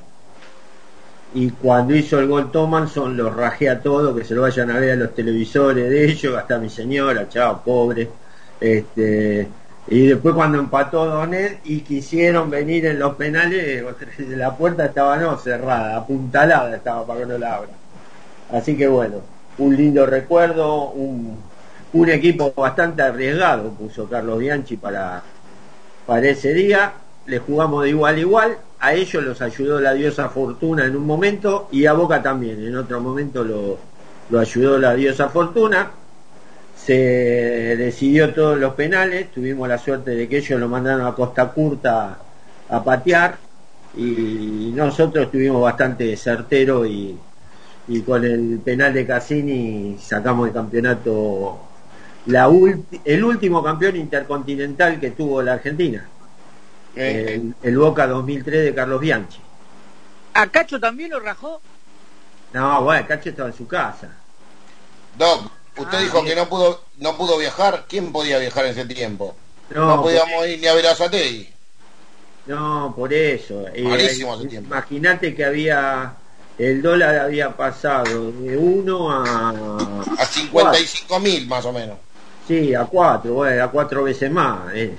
[1.32, 4.80] Y cuando hizo el gol Thomanson, lo rajé a todo, que se lo vayan a
[4.80, 8.20] ver a los televisores de ellos, hasta mi señora, chao, pobre.
[8.60, 9.54] Este,
[9.86, 13.84] y después cuando empató Donet y quisieron venir en los penales,
[14.30, 17.80] la puerta estaba no cerrada, apuntalada estaba para que no la abra.
[18.50, 19.22] Así que bueno,
[19.58, 21.49] un lindo recuerdo, un,
[21.94, 25.24] un equipo bastante arriesgado puso Carlos Bianchi para,
[26.06, 26.94] para ese día.
[27.26, 28.58] Le jugamos de igual a igual.
[28.80, 32.66] A ellos los ayudó la diosa Fortuna en un momento y a Boca también.
[32.66, 33.78] En otro momento lo,
[34.30, 35.92] lo ayudó la diosa Fortuna.
[36.76, 39.32] Se decidió todos los penales.
[39.32, 42.18] Tuvimos la suerte de que ellos lo mandaron a Costa Curta
[42.70, 43.38] a patear.
[43.98, 47.18] Y nosotros estuvimos bastante certeros y,
[47.90, 51.60] y con el penal de Cassini sacamos el campeonato,
[52.30, 56.08] la ulti- el último campeón intercontinental que tuvo la Argentina,
[56.96, 59.40] el, el Boca 2003 de Carlos Bianchi.
[60.34, 61.60] ¿A Cacho también lo rajó?
[62.54, 64.10] No, bueno, Cacho estaba en su casa.
[65.18, 67.86] Doc, usted Ah, dijo que no pudo no pudo viajar.
[67.90, 69.36] ¿Quién podía viajar en ese tiempo?
[69.72, 71.52] No, No, podíamos ir ni a ver a Satei.
[72.46, 73.68] No, por eso.
[73.70, 74.26] Eh, eh.
[74.54, 76.14] Imagínate que había,
[76.58, 80.04] el dólar había pasado de 1 a...
[80.18, 81.98] A 55 mil más o menos.
[82.50, 84.74] Sí, a 4, bueno, a cuatro veces más.
[84.74, 84.90] Es,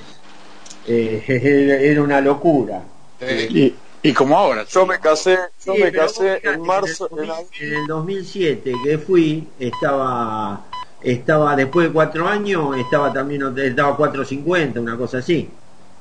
[0.87, 2.81] eh, era- era una locura.
[3.29, 4.65] Y, y como ahora.
[4.71, 5.37] Yo me casé,
[5.67, 9.49] yo Sí, me casé en marzo, En el, en 2000 en el 2007 que fui,
[9.59, 10.61] estaba,
[11.03, 15.51] estaba después de cuatro años, estaba también estaba a 4.50, una cosa así.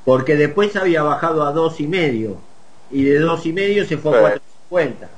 [0.06, 2.38] Porque después había bajado a dos y medio.
[2.92, 4.40] Y de dos y medio se fue a Sí.
[4.70, 5.10] 4.50.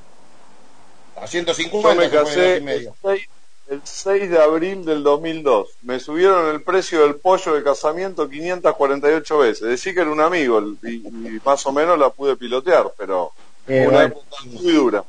[1.17, 2.95] A 150 Yo me casé dos y el medio.
[3.01, 3.27] 6,
[3.71, 5.67] el 6 de abril del 2002.
[5.83, 9.67] Me subieron el precio del pollo de casamiento 548 veces.
[9.67, 13.31] Decí que era un amigo y, y más o menos la pude pilotear, pero
[13.67, 15.03] Eh, una bueno, época muy dura.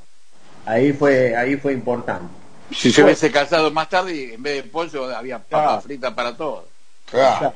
[0.65, 2.33] ahí fue, ahí fue importante.
[2.71, 5.81] Si se hubiese casado más tarde, y en vez de pollo había papa Claro.
[5.83, 6.65] frita para todos.
[7.11, 7.55] Claro.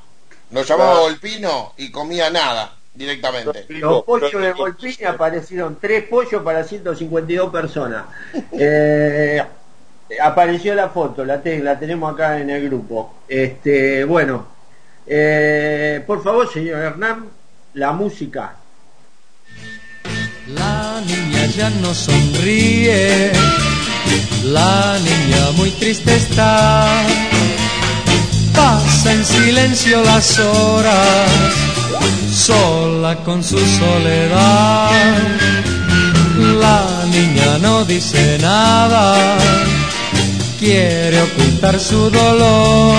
[0.51, 3.67] Lo llamaba Volpino y comía nada directamente.
[3.69, 8.07] Los pollos de Volpini aparecieron tres pollos para 152 personas.
[8.59, 9.43] Eh,
[10.23, 13.15] apareció la foto, la, te- la tenemos acá en el grupo.
[13.29, 14.47] Este, bueno,
[15.07, 17.27] eh, por favor, señor Hernán,
[17.75, 18.55] la música.
[20.55, 23.33] La niña ya no sonríe,
[24.45, 27.03] la niña muy triste está.
[28.55, 31.31] Pasa en silencio las horas,
[32.33, 34.91] sola con su soledad.
[36.61, 39.17] La niña no dice nada,
[40.59, 42.95] quiere ocultar su dolor.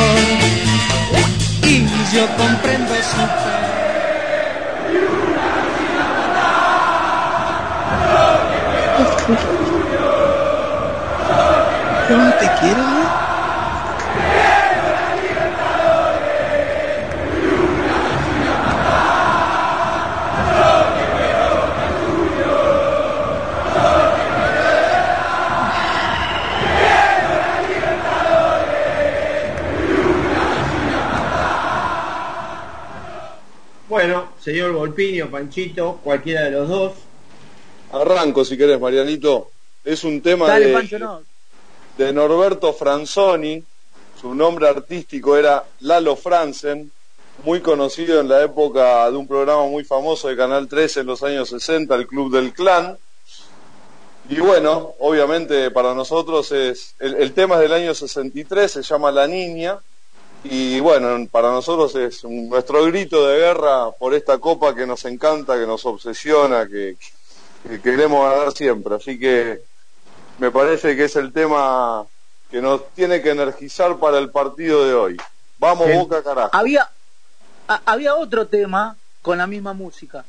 [1.63, 3.17] Y yo comprendo su
[12.09, 12.96] No te quiero.
[34.47, 36.93] Señor Volpini o Panchito, cualquiera de los dos.
[37.91, 39.51] Arranco si querés, Marianito.
[39.83, 41.21] Es un tema Dale, de, Pancho, no.
[41.97, 43.61] de Norberto Franzoni.
[44.21, 46.89] Su nombre artístico era Lalo Franzen,
[47.43, 51.23] muy conocido en la época de un programa muy famoso de Canal 13 en los
[51.23, 52.97] años 60, el Club del Clan.
[54.29, 59.11] Y bueno, obviamente para nosotros es el, el tema es del año 63, se llama
[59.11, 59.77] La Niña.
[60.49, 65.03] Y bueno, para nosotros es un- nuestro grito de guerra por esta copa que nos
[65.05, 66.97] encanta, que nos obsesiona, que,
[67.67, 68.95] que queremos ganar siempre.
[68.95, 69.61] Así que
[70.37, 72.05] me parece que es el tema
[72.49, 75.17] que nos tiene que energizar para el partido de hoy.
[75.57, 75.99] Vamos, Bien.
[75.99, 76.49] Boca, carajo.
[76.53, 76.89] Había,
[77.67, 80.23] a- había otro tema con la misma música.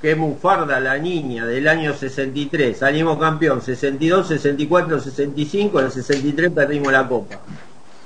[0.00, 2.78] Que mufarda la niña del año 63.
[2.78, 5.80] Salimos campeón 62, 64, 65.
[5.80, 7.40] En el 63 perdimos la copa.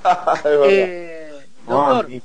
[0.37, 0.67] Es verdad.
[0.71, 1.10] Eh,
[1.63, 2.21] doctor, Ah,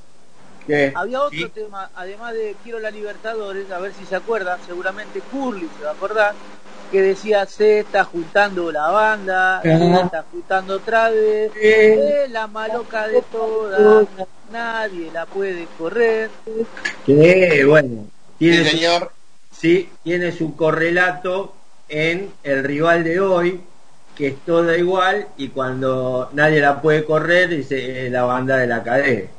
[0.65, 0.91] ¿Qué?
[0.95, 1.51] había otro Sí.
[1.53, 5.89] tema, además de Quiero la Libertadores, a ver si se acuerda, seguramente Curly se va
[5.91, 6.37] a acordar,
[6.89, 10.05] que decía se está juntando la banda, se Ajá.
[10.05, 11.51] está juntando otra vez,
[12.29, 14.07] la maloca de todas,
[14.49, 16.31] nadie la puede correr.
[17.05, 18.07] Que bueno,
[18.37, 19.11] tiene Sí, su- señor.
[19.51, 21.53] sí, tiene su correlato
[21.87, 23.61] en el rival de hoy,
[24.15, 28.67] que es toda igual y cuando nadie la puede correr dice "Es la banda de
[28.67, 29.29] la cadena.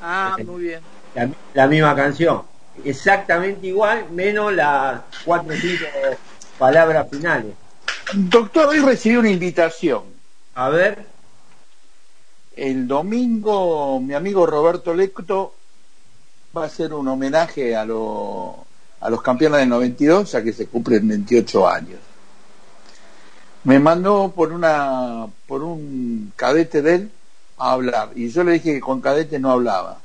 [0.00, 0.80] Ah, muy bien.
[1.14, 2.42] La, la misma canción.
[2.84, 5.84] Exactamente igual, menos las cuatro o cinco
[6.58, 7.54] palabras finales.
[8.14, 10.04] Doctor, hoy recibí una invitación.
[10.54, 11.06] A ver.
[12.54, 15.52] El domingo mi amigo Roberto Lecto
[16.56, 18.64] va a hacer un homenaje a, lo-
[19.00, 21.98] a los campeones del 92, ya que se cumplen 28 años.
[23.66, 27.10] Me mandó por una por un cadete de él
[27.58, 29.98] a hablar y yo le dije que con cadete no hablaba.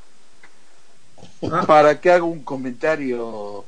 [1.67, 3.63] Para que haga un comentario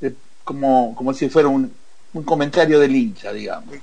[0.00, 1.70] de- como, como si fuera un,
[2.14, 3.74] un comentario del hincha, digamos.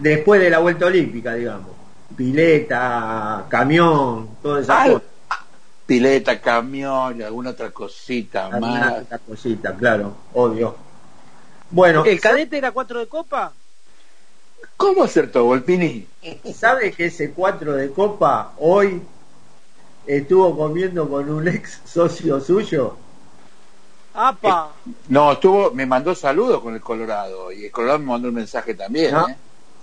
[0.00, 1.70] Después de la vuelta olímpica, digamos.
[2.16, 5.02] Pileta, camión, todas esas cosas.
[5.86, 8.98] Pileta, camión y alguna otra cosita Alguna más.
[9.02, 10.74] otra cosita, claro, obvio.
[11.70, 13.52] Bueno, ¿El cadete era cuatro de copa?
[14.80, 16.06] ¿Cómo acertó Volpini?
[16.54, 19.02] ¿sabe que ese 4 de copa hoy
[20.06, 22.96] estuvo comiendo con un ex socio suyo?
[24.14, 24.70] ¡Apa!
[25.08, 28.74] No, estuvo, me mandó saludos con el Colorado y el Colorado me mandó un mensaje
[28.74, 29.12] también.
[29.12, 29.28] ¿No?
[29.28, 29.36] ¿eh?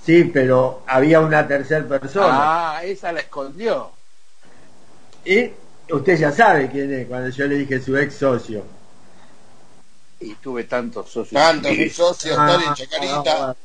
[0.03, 2.77] Sí, pero había una tercera persona.
[2.77, 3.91] Ah, esa la escondió.
[5.23, 5.51] Y
[5.91, 8.63] usted ya sabe quién es cuando yo le dije su ex socio.
[10.19, 11.39] Y tuve tantos socios.
[11.39, 13.55] Tantos socios, Ah, tal en Chacarita.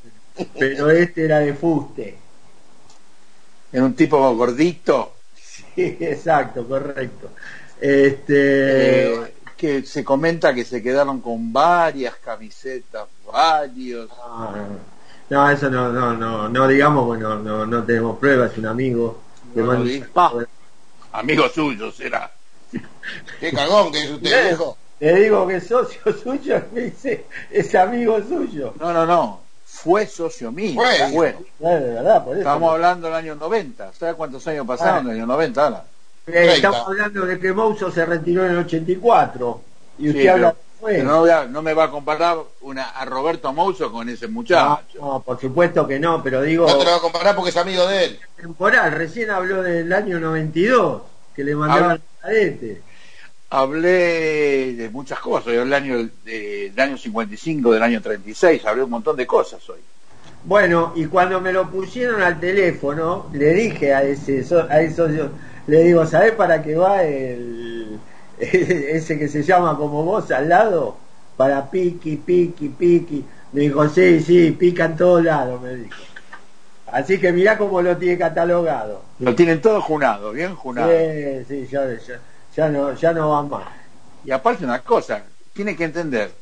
[0.58, 2.16] Pero este era de fuste.
[3.72, 5.14] Era un tipo gordito
[5.74, 7.30] Sí, exacto, correcto.
[7.80, 14.10] Este, eh, que se comenta que se quedaron con varias camisetas, varios.
[14.22, 14.54] ah,
[15.30, 19.20] no, eso no, no, no, no digamos, bueno, no, no tenemos pruebas, un amigo.
[19.54, 20.46] No, no un.
[21.12, 22.30] Amigos suyos, era.
[23.40, 24.76] Qué cagón que es usted, viejo.
[25.00, 28.74] Le digo que es socio suyo, me dice, es amigo suyo.
[28.78, 29.41] No, no, no.
[29.82, 30.74] Fue socio mío.
[30.80, 31.10] Fue.
[31.12, 31.36] Fue.
[31.58, 32.40] Claro, de verdad, por eso.
[32.40, 33.92] Estamos hablando del año 90.
[33.94, 35.00] ¿Sabes cuántos años pasaron Ah.
[35.00, 35.84] en el año 90 ahora?
[36.26, 39.60] Eh, estamos hablando de que Mouso se retiró en el 84.
[39.98, 40.54] Y usted Sí, habla
[40.84, 44.80] pero- no, a- no me va a comparar una, a Roberto Mouso con ese muchacho.
[45.00, 47.50] No, no, por supuesto que no, pero digo No te lo va a comparar porque
[47.50, 48.20] es amigo de él.
[48.36, 48.92] temporal.
[48.92, 51.02] Recién habló del año 92,
[51.34, 52.82] que le mandaban el cadete.
[53.52, 55.52] Hablé de muchas cosas.
[55.52, 58.64] Yo del año, de- del año 55, del año 36.
[58.64, 59.80] Hablé un montón de cosas hoy.
[60.44, 65.30] Bueno, y cuando me lo pusieron al teléfono, le dije a ese, a socio,
[65.66, 67.98] le digo, ¿sabés para qué va el
[68.38, 70.96] ese que se llama como vos al lado?
[71.36, 73.22] Para piqui, piqui, piqui.
[73.52, 75.96] Me dijo, sí, sí, pica en todos lados, me dijo.
[76.86, 79.02] Así que mirá cómo lo tiene catalogado.
[79.18, 80.90] Lo tienen todo junado, bien junado.
[80.90, 82.18] Sí, sí, ya, ya,
[82.56, 83.68] ya no, ya no va más.
[84.24, 85.22] Y aparte una cosa,
[85.52, 86.32] tiene que entender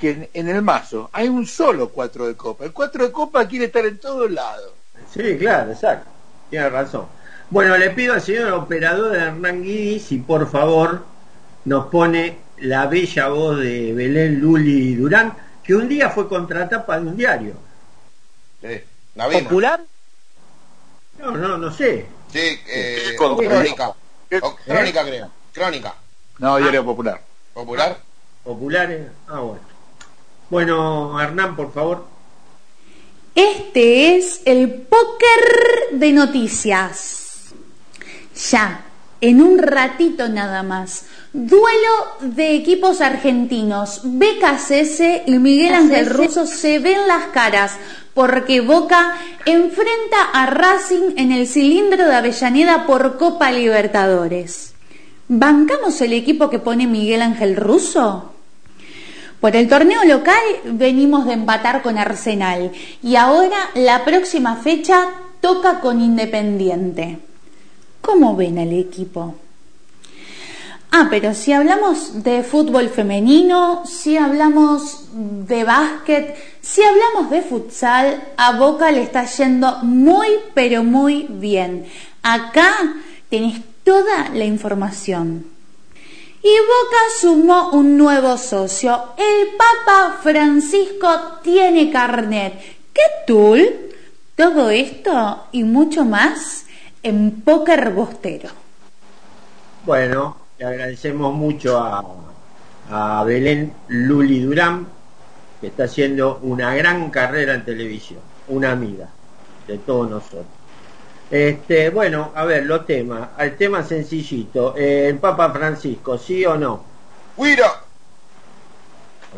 [0.00, 2.64] que en, en el mazo hay un solo 4 de copa.
[2.64, 4.72] El 4 de copa quiere estar en todos lados.
[5.12, 6.08] Sí, claro, exacto.
[6.50, 7.06] Tiene razón.
[7.50, 11.04] Bueno, le pido al señor operador Hernán Guidi si por favor
[11.64, 17.06] nos pone la bella voz de Belén Luli Durán, que un día fue contratapa de
[17.06, 17.54] un diario.
[18.60, 18.80] Sí,
[19.14, 19.42] Navina.
[19.44, 19.80] ¿Popular?
[21.18, 22.06] No, no, no sé.
[22.32, 23.92] Sí, eh, con- crónica.
[24.42, 25.30] O crónica, creo.
[25.52, 25.94] Crónica.
[26.38, 27.20] No, diario popular.
[27.52, 27.98] ¿Popular?
[28.44, 29.08] Populares.
[29.28, 29.60] Ah, bueno.
[30.48, 32.06] Bueno, Hernán, por favor.
[33.34, 37.52] Este es el póker de noticias.
[38.50, 38.84] Ya,
[39.20, 41.06] en un ratito nada más.
[41.32, 44.00] Duelo de equipos argentinos.
[44.04, 47.76] BKCS y Miguel Ángel Russo se ven las caras
[48.14, 54.74] porque Boca enfrenta a Racing en el cilindro de Avellaneda por Copa Libertadores.
[55.28, 58.32] ¿Bancamos el equipo que pone Miguel Ángel Russo?
[59.40, 65.08] Por el torneo local venimos de empatar con Arsenal y ahora la próxima fecha
[65.40, 67.20] toca con Independiente.
[68.00, 69.36] ¿Cómo ven al equipo?
[70.92, 78.20] Ah, pero si hablamos de fútbol femenino, si hablamos de básquet, si hablamos de futsal,
[78.36, 81.86] a Boca le está yendo muy, pero muy bien.
[82.22, 82.74] Acá
[83.28, 85.46] tenés toda la información.
[86.42, 89.12] Y Boca sumó un nuevo socio.
[89.16, 91.08] El Papa Francisco
[91.42, 92.54] tiene carnet.
[92.92, 93.92] ¿Qué tool?
[94.34, 96.64] Todo esto y mucho más
[97.02, 98.48] en Póker Bostero.
[99.84, 102.04] Bueno, le agradecemos mucho a,
[102.90, 104.86] a Belén Luli Durán,
[105.58, 109.08] que está haciendo una gran carrera en televisión, una amiga
[109.66, 110.44] de todos nosotros.
[111.30, 113.30] Este, bueno, a ver, los temas.
[113.38, 114.74] El tema sencillito.
[114.76, 116.84] Eh, el Papa Francisco, ¿sí o no?
[117.36, 117.64] ¡Cuiro!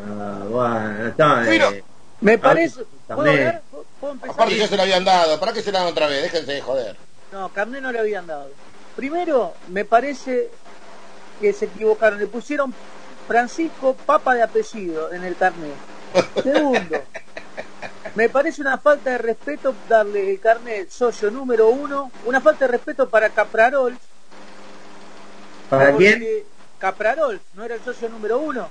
[0.05, 1.69] Ah, bueno, está, Mira.
[1.69, 1.85] eh,
[2.21, 2.81] Me parece.
[3.07, 3.39] ¿Puedo también.
[3.47, 3.63] hablar?
[4.01, 4.35] ¿Puedo empezar?
[4.35, 6.23] Aparte ya se lo habían dado, ¿para qué se lo dan otra vez?
[6.23, 6.97] Déjense de joder.
[7.31, 8.49] No, carné no le habían dado.
[8.97, 10.51] Primero, me parece
[11.43, 12.19] que se equivocaron.
[12.19, 12.73] Le pusieron
[13.27, 15.75] Francisco Papa de apellido en el carnet.
[16.43, 17.03] Segundo,
[18.15, 22.73] me parece una falta de respeto darle el carnet socio número uno, una falta de
[22.73, 23.97] respeto para Caprarol.
[25.69, 26.25] ¿Para quién?
[26.79, 28.69] Caprarol, ¿no era el socio número uno?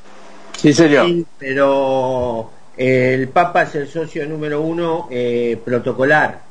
[0.57, 1.07] Sí, señor.
[1.07, 6.41] Sí, pero eh, el Papa es el socio número uno eh, protocolar.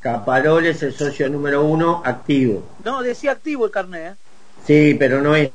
[0.00, 2.62] Caparol es el socio número uno activo.
[2.84, 4.29] No, decía activo el carnet, ¿eh?
[4.70, 5.50] Sí, pero no es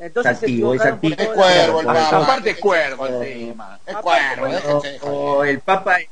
[0.00, 1.14] entonces se activo, es activo.
[1.16, 2.16] Es cuervo el Papa.
[2.16, 3.78] Aparte es cuervo encima.
[3.86, 6.08] Es cuervo, o, o el Papa es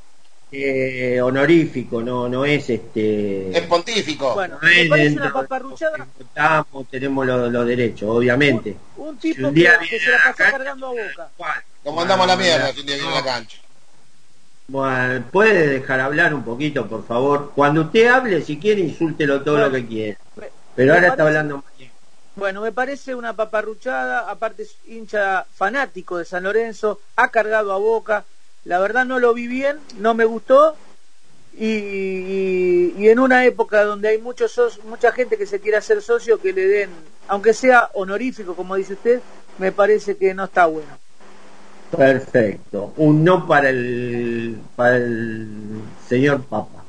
[0.53, 3.51] eh, honorífico, no no es este.
[3.51, 4.35] Es pontífico.
[4.35, 5.97] Bueno, no es parece dentro una lo paparruchada.
[5.97, 8.77] que votamos, tenemos los, los derechos, obviamente.
[8.97, 10.91] Un Si tipo un día que, que se la a la pasó cancha, cargando a
[10.91, 11.31] boca.
[11.85, 13.59] Lo mandamos a la mierda no, si un día viene a la cancha.
[14.69, 17.51] Bueno, puede dejar hablar un poquito, por favor.
[17.55, 20.19] Cuando usted hable, si quiere, insúltelo todo Bueno, lo que quiera.
[20.75, 21.63] Pero me ahora está hablando.
[22.35, 27.79] Bueno, me parece una paparruchada, aparte es hincha fanático de San Lorenzo, ha cargado a
[27.79, 28.25] Boca,
[28.65, 30.75] la verdad no lo vi bien, no me gustó,
[31.59, 36.01] y, y- y en una época donde hay muchos mucha gente que se quiere hacer
[36.01, 36.91] socio, que le den,
[37.29, 39.21] aunque sea honorífico, como dice usted,
[39.59, 40.99] me parece que no está bueno.
[41.95, 42.95] Perfecto.
[42.97, 46.83] Un no para el, para el señor Papa.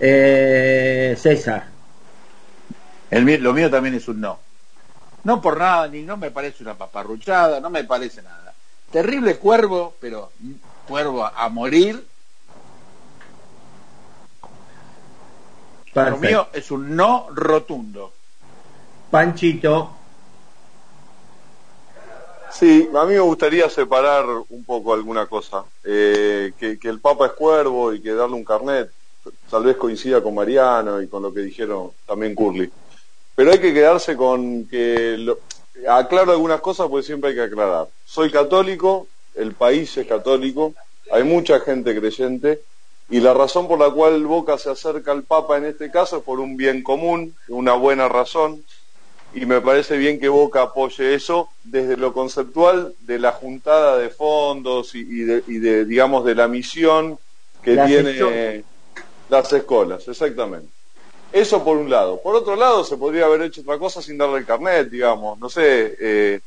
[0.00, 1.71] Eh, César.
[3.12, 4.38] El mío- lo mío también es un no.
[5.24, 8.54] No por nada, ni no me parece una paparruchada, no me parece nada.
[8.90, 10.32] Terrible cuervo, pero
[10.88, 12.04] cuervo a, a morir.
[15.94, 18.14] Lo mío es un no rotundo.
[19.10, 19.90] Panchito.
[22.50, 25.64] Sí, a mí me gustaría separar un poco alguna cosa.
[25.84, 28.90] Eh, que, que el Papa es cuervo y que darle un carnet
[29.50, 32.72] tal vez coincida con Mariano y con lo que dijeron también Curly.
[33.34, 35.16] Pero hay que quedarse con que...
[35.18, 35.38] Lo,
[35.88, 37.88] aclaro algunas cosas porque siempre hay que aclarar.
[38.04, 40.74] Soy católico, el país es católico,
[41.10, 42.60] hay mucha gente creyente
[43.10, 46.22] y la razón por la cual Boca se acerca al Papa en este caso es
[46.22, 48.64] por un bien común, una buena razón,
[49.34, 54.10] y me parece bien que Boca apoye eso desde lo conceptual de la juntada de
[54.10, 57.18] fondos y, y de, y de, digamos, de la misión
[57.62, 58.64] que Las tiene
[59.28, 60.68] las escuelas, exactamente.
[61.32, 62.20] Eso por un lado.
[62.22, 65.38] Por otro lado, se podría haber hecho otra cosa sin darle el carnet, digamos.
[65.38, 66.40] No sé, eh,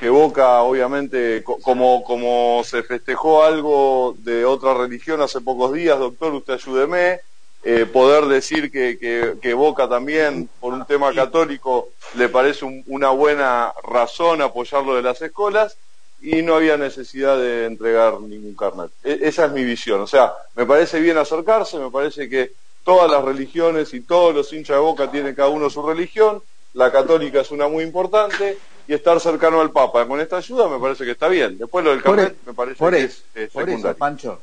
[0.00, 5.98] que Boca, obviamente, co- como, como se festejó algo de otra religión hace pocos días,
[5.98, 7.20] doctor, usted ayúdeme,
[7.62, 12.82] eh, poder decir que, que, que Boca también, por un tema católico, le parece un-
[12.86, 15.78] una buena razón apoyarlo de las escuelas
[16.18, 18.92] y no había necesidad de entregar ningún carnet.
[19.02, 20.00] E- esa es mi visión.
[20.00, 22.52] O sea, me parece bien acercarse, me parece que
[22.84, 26.42] todas las religiones y todos los hinchas de Boca tienen cada uno su religión,
[26.74, 30.78] la católica es una muy importante y estar cercano al Papa con esta ayuda me
[30.78, 31.56] parece que está bien.
[31.58, 33.98] Después lo del carnet e- me parece por que eso, es eh, por eso, secundario.
[33.98, 34.40] Pancho,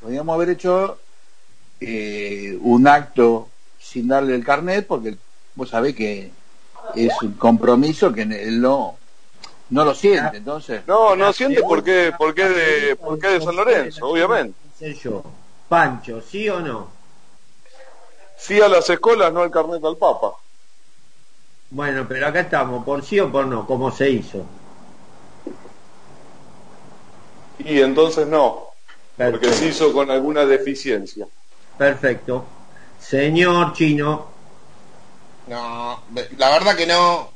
[0.00, 0.98] podríamos haber hecho
[1.80, 5.16] eh, un acto sin darle el carnet porque
[5.54, 6.30] vos sabés que
[6.96, 8.98] es un compromiso que él no,
[9.70, 10.82] no lo siente, entonces...
[10.86, 14.58] No, no siente por qué, por qué de, por qué de San Lorenzo, obviamente.
[14.78, 15.22] ¿Qué sé yo?
[15.68, 16.93] Pancho, ¿sí o no?
[18.46, 20.34] Sí a las escuelas, no el carnet al Papa.
[21.70, 24.44] Bueno, pero acá estamos, por sí o por no, como se hizo.
[27.60, 28.66] Y entonces no,
[29.16, 31.26] porque se hizo con alguna deficiencia.
[31.78, 32.44] Perfecto.
[33.00, 34.26] Señor Chino.
[35.46, 36.02] No,
[36.36, 37.30] la verdad que no.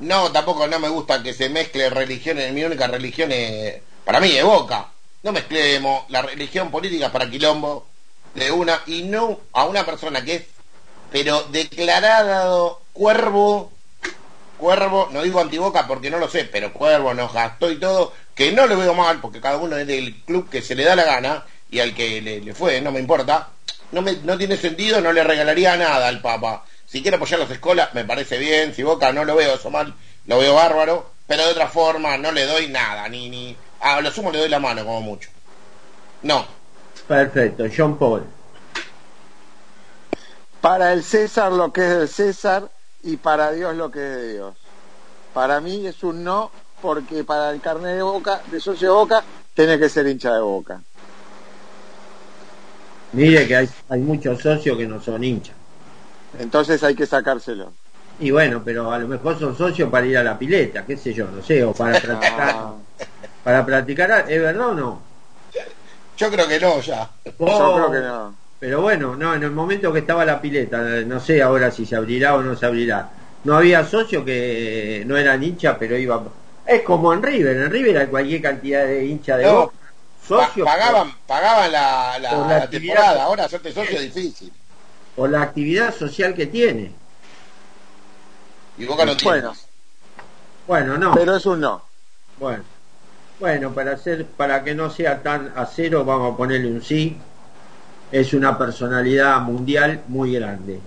[0.00, 2.52] No, tampoco no me gusta que se mezcle religiones.
[2.52, 4.88] Mi única religión es, para mí, es Boca.
[5.22, 7.89] No mezclemos la religión política para quilombo
[8.34, 10.42] de una y no a una persona que es,
[11.10, 13.72] pero declarado cuervo,
[14.58, 18.52] cuervo, no digo antiboca porque no lo sé, pero cuervo nos gastó y todo, que
[18.52, 21.04] no le veo mal porque cada uno es del club que se le da la
[21.04, 23.50] gana y al que le, le fue, no me importa.
[23.92, 26.64] No, me, no tiene sentido, no le regalaría nada al Papa.
[26.86, 28.74] Si quiere apoyar las escuelas, me parece bien.
[28.74, 29.94] Si Boca no lo veo eso mal,
[30.26, 31.10] lo veo bárbaro.
[31.26, 33.08] Pero de otra forma, no le doy nada.
[33.08, 35.30] Ni, ni A lo sumo le doy la mano, como mucho.
[36.22, 36.59] No.
[37.10, 37.64] Perfecto.
[37.76, 38.22] John Paul.
[40.60, 42.70] Para el César lo que es del César
[43.02, 44.54] y para Dios lo que es de Dios.
[45.34, 49.24] Para mí es un no, porque para el carnet de boca, de socio de boca,
[49.54, 50.82] tiene que ser hincha de boca.
[53.12, 55.56] Mire que hay, hay muchos socios que no son hinchas.
[56.38, 57.72] Entonces hay que sacárselo.
[58.20, 61.12] Y bueno, pero a lo mejor son socios para ir a la pileta, qué sé
[61.12, 62.66] yo, no sé, o para practicar.
[63.42, 65.09] para practicar, ¿es verdad o no?
[66.20, 67.08] Yo creo que no ya.
[67.38, 68.34] Oh, Yo creo que no.
[68.58, 71.96] Pero bueno, no, en el momento que estaba la pileta, no sé ahora si se
[71.96, 73.08] abrirá o no se abrirá.
[73.44, 76.22] No había socio que no eran hinchas, pero iba.
[76.66, 79.74] Es como en River, en River hay cualquier cantidad de hinchas de No, Boca,
[80.28, 84.52] socios pagaban, pagaban la, la, Por la temporada, ahora hacerte socio es difícil.
[85.16, 86.92] por la actividad social que tiene.
[88.76, 89.40] Y Boca no tiene.
[89.40, 89.54] Bueno,
[90.66, 91.14] Bueno, no.
[91.14, 91.82] pero es un no.
[92.38, 92.62] Bueno,
[93.40, 97.16] bueno, para hacer, para que no sea tan a cero, vamos a ponerle un sí.
[98.12, 100.80] Es una personalidad mundial muy grande,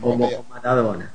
[0.00, 1.10] como Como Maradona.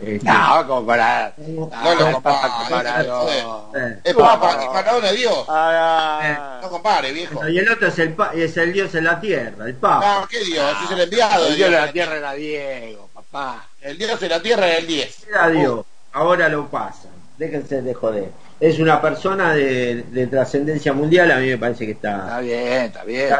[0.00, 1.34] Este, No, comparar.
[1.38, 3.44] No lo compares, joder.
[3.76, 5.44] eh, Es papa, Maradona es Dios.
[5.48, 7.48] Ah, No compare, viejo.
[7.48, 10.20] y el otro es el, pa- es el Dios en la tierra, el Papa.
[10.20, 10.76] No, ¿qué Dios?
[10.84, 11.46] Es el enviado.
[11.48, 13.66] el Dios de la tierra era Diego, papá.
[13.80, 15.26] El Dios de la tierra es el 10.
[15.28, 17.10] Era Dios, ahora lo pasan.
[17.36, 18.30] Déjense de joder.
[18.60, 22.40] Es una persona de, de trascendencia mundial, a mí me parece que Está está.
[22.40, 23.34] bien, está bien.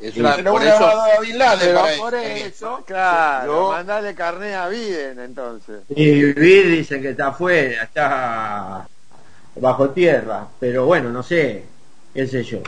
[0.00, 4.14] Es una- por hubiera eso, a Bin Laden pero para por eso, claro, Yo- mandale
[4.14, 5.80] carné a Biden entonces.
[5.88, 8.88] Y vivir dicen que está afuera, está
[9.56, 11.64] bajo tierra, pero bueno, no sé,
[12.14, 12.58] qué sé yo.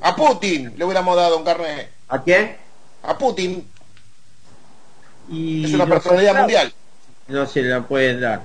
[0.00, 1.90] A Putin le hubiéramos dado un carnet.
[2.08, 2.56] ¿A quién?
[3.02, 3.68] A Putin.
[5.28, 6.72] Y Es una personalidad mundial.
[7.28, 8.42] No se la pueden dar.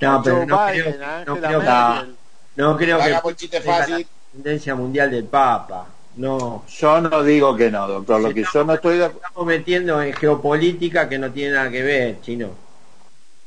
[0.00, 2.16] No, pero no Biden, creo, no creo que,
[2.56, 3.98] no creo que fácil.
[3.98, 5.86] la tendencia mundial del Papa.
[6.16, 8.20] No, Yo no digo que no, doctor.
[8.22, 9.26] Lo que yo no estoy de acuerdo.
[9.26, 12.50] estamos metiendo en geopolítica que no tiene nada que ver, chino.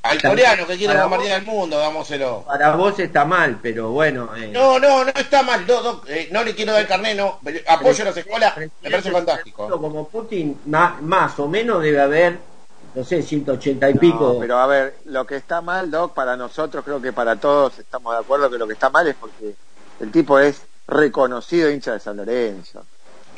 [0.01, 2.43] Al coreano que quiere bombardear el mundo, dámoselo.
[2.45, 4.29] Para vos está mal, pero bueno.
[4.35, 5.65] eh, No, no, no está mal.
[5.67, 7.39] No, no, eh, no le quiero dar el carnet, no.
[7.43, 9.67] Pero Apoyo a las escuelas, me parece fantástico.
[9.67, 12.39] Como Putin, ma- más o menos debe haber,
[12.93, 14.37] no sé, 180 y pico.
[14.39, 18.13] Pero a ver, lo que está mal, Doc, para nosotros, creo que para todos estamos
[18.13, 19.55] de acuerdo que lo que está mal es porque
[19.99, 22.85] el tipo es reconocido hincha de San Lorenzo,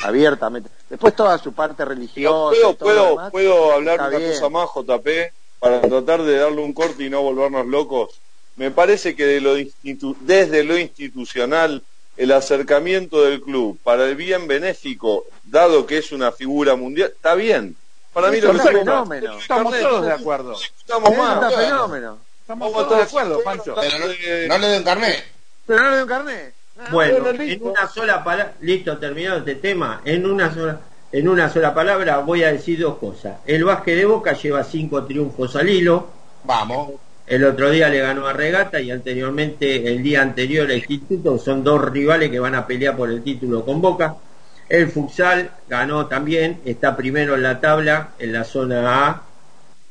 [0.01, 0.69] abiertamente.
[0.89, 2.49] Después toda su parte religiosa.
[2.49, 4.31] ¿Puedo, puedo, demás, puedo hablar una bien.
[4.31, 8.21] cosa más, JP, para tratar de darle un corte y no volvernos locos?
[8.55, 11.83] Me parece que de lo institu- desde lo institucional,
[12.17, 17.35] el acercamiento del club para el bien benéfico, dado que es una figura mundial, está
[17.35, 17.75] bien.
[18.13, 19.37] Para mí Eso lo que fenómeno.
[19.37, 20.55] Estamos todos de acuerdo.
[20.77, 21.55] Estamos más.
[21.55, 22.17] fenómeno.
[22.41, 23.75] Estamos todos de acuerdo, Pancho.
[23.79, 23.99] Pero
[24.47, 25.23] no, le den carnet.
[25.65, 26.53] Pero no le doy un carnet.
[26.91, 30.79] Bueno, en una sola palabra, listo, terminado este tema, en una sola,
[31.11, 33.37] en una sola palabra voy a decir dos cosas.
[33.45, 36.07] El básquet de Boca lleva cinco triunfos al hilo,
[36.43, 36.93] Vamos.
[37.27, 41.63] el otro día le ganó a Regata y anteriormente, el día anterior a Instituto, son
[41.63, 44.15] dos rivales que van a pelear por el título con Boca.
[44.71, 49.21] El futsal ganó también, está primero en la tabla, en la zona A,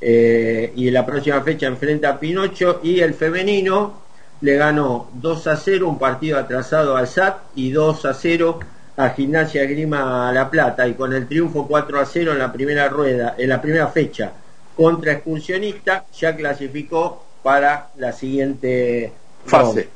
[0.01, 4.01] eh, y en la próxima fecha enfrenta a Pinocho y el femenino
[4.41, 8.59] le ganó 2 a 0 un partido atrasado al SAT y 2 a 0
[8.97, 12.89] a Gimnasia Grima La Plata y con el triunfo 4 a 0 en la primera
[12.89, 14.33] rueda, en la primera fecha
[14.75, 19.13] contra Excursionista ya clasificó para la siguiente
[19.45, 19.91] Fase.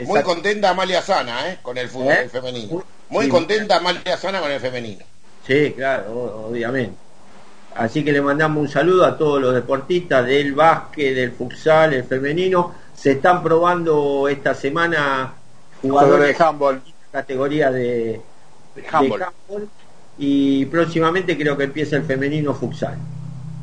[0.00, 1.60] Muy contenta Amalia Sana, ¿eh?
[1.62, 2.28] Con el fútbol ¿Eh?
[2.28, 2.74] femenino.
[2.74, 2.82] Muy
[3.24, 3.28] Sí.
[3.28, 5.04] contenta Amalia Sana con el femenino.
[5.46, 6.96] Sí, claro, obviamente.
[7.74, 12.04] Así que le mandamos un saludo a todos los deportistas del básquet, del futsal, el
[12.04, 12.74] femenino.
[12.94, 15.34] Se están probando esta semana
[15.80, 16.82] Jugadores de handball.
[17.12, 18.20] categoría de,
[18.74, 19.22] De de handball.
[20.18, 22.98] y próximamente creo que empieza el femenino futsal.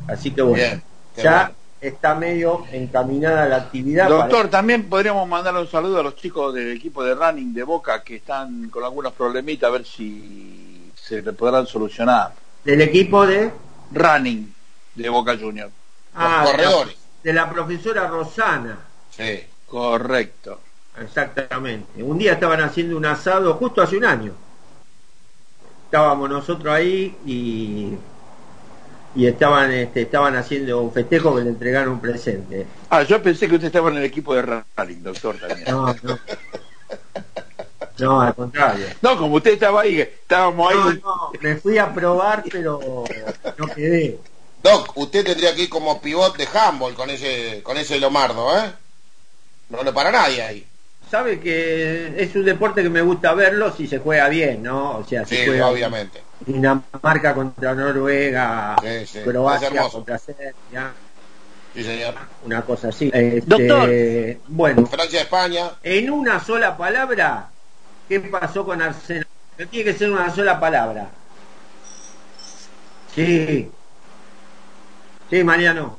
[0.08, 0.82] Así que bueno, Bien,
[1.16, 1.54] ya bueno.
[1.80, 4.08] Está medio encaminada la actividad.
[4.08, 8.02] Doctor, también podríamos mandarle un saludo a los chicos del equipo de running de Boca
[8.02, 12.32] que están con algunos problemitas a ver si se le podrán solucionar.
[12.64, 13.52] del equipo de,
[13.92, 14.52] Running
[14.96, 15.70] de Boca Junior.
[16.14, 16.96] ah, de la- corredores.
[17.22, 18.78] de la profesora Rosana.
[19.10, 19.40] Sí.
[19.68, 20.60] Correcto.
[21.00, 22.02] Exactamente.
[22.02, 24.32] Un día estaban haciendo un asado justo hace un año.
[25.84, 27.92] Estábamos nosotros ahí y
[29.16, 32.66] y estaban este, estaban haciendo un festejo que le entregaron un presente.
[32.90, 35.64] Ah, yo pensé que usted estaba en el equipo de running, doctor, también.
[35.68, 36.18] No, no.
[37.98, 38.86] No, al contrario.
[39.00, 41.00] No, como usted estaba ahí, estábamos No, ahí.
[41.02, 43.04] no, me fui a probar, pero
[43.56, 44.18] no quedé.
[44.62, 48.70] Doc, usted tendría que ir como pivot de handball con ese, con ese Lomardo, ¿eh?
[49.70, 50.66] No le para nadie ahí.
[51.10, 54.98] Sabe que es un deporte que me gusta verlo si se juega bien, ¿no?
[54.98, 56.20] O sea, si Sí, juega obviamente.
[56.44, 59.98] Dinamarca contra Noruega, Sí, sí, Croacia hermoso.
[59.98, 60.92] contra Serbia.
[61.74, 62.14] Sí, señor.
[62.44, 63.10] una cosa así.
[63.12, 63.90] Este, Doctor.
[64.48, 65.70] Bueno, Francia, España.
[65.82, 67.50] en una sola palabra,
[68.08, 69.26] ¿qué pasó con Arsenal?
[69.58, 71.06] No tiene que ser una sola palabra.
[73.14, 73.70] Sí.
[75.30, 75.98] Sí, Mariano.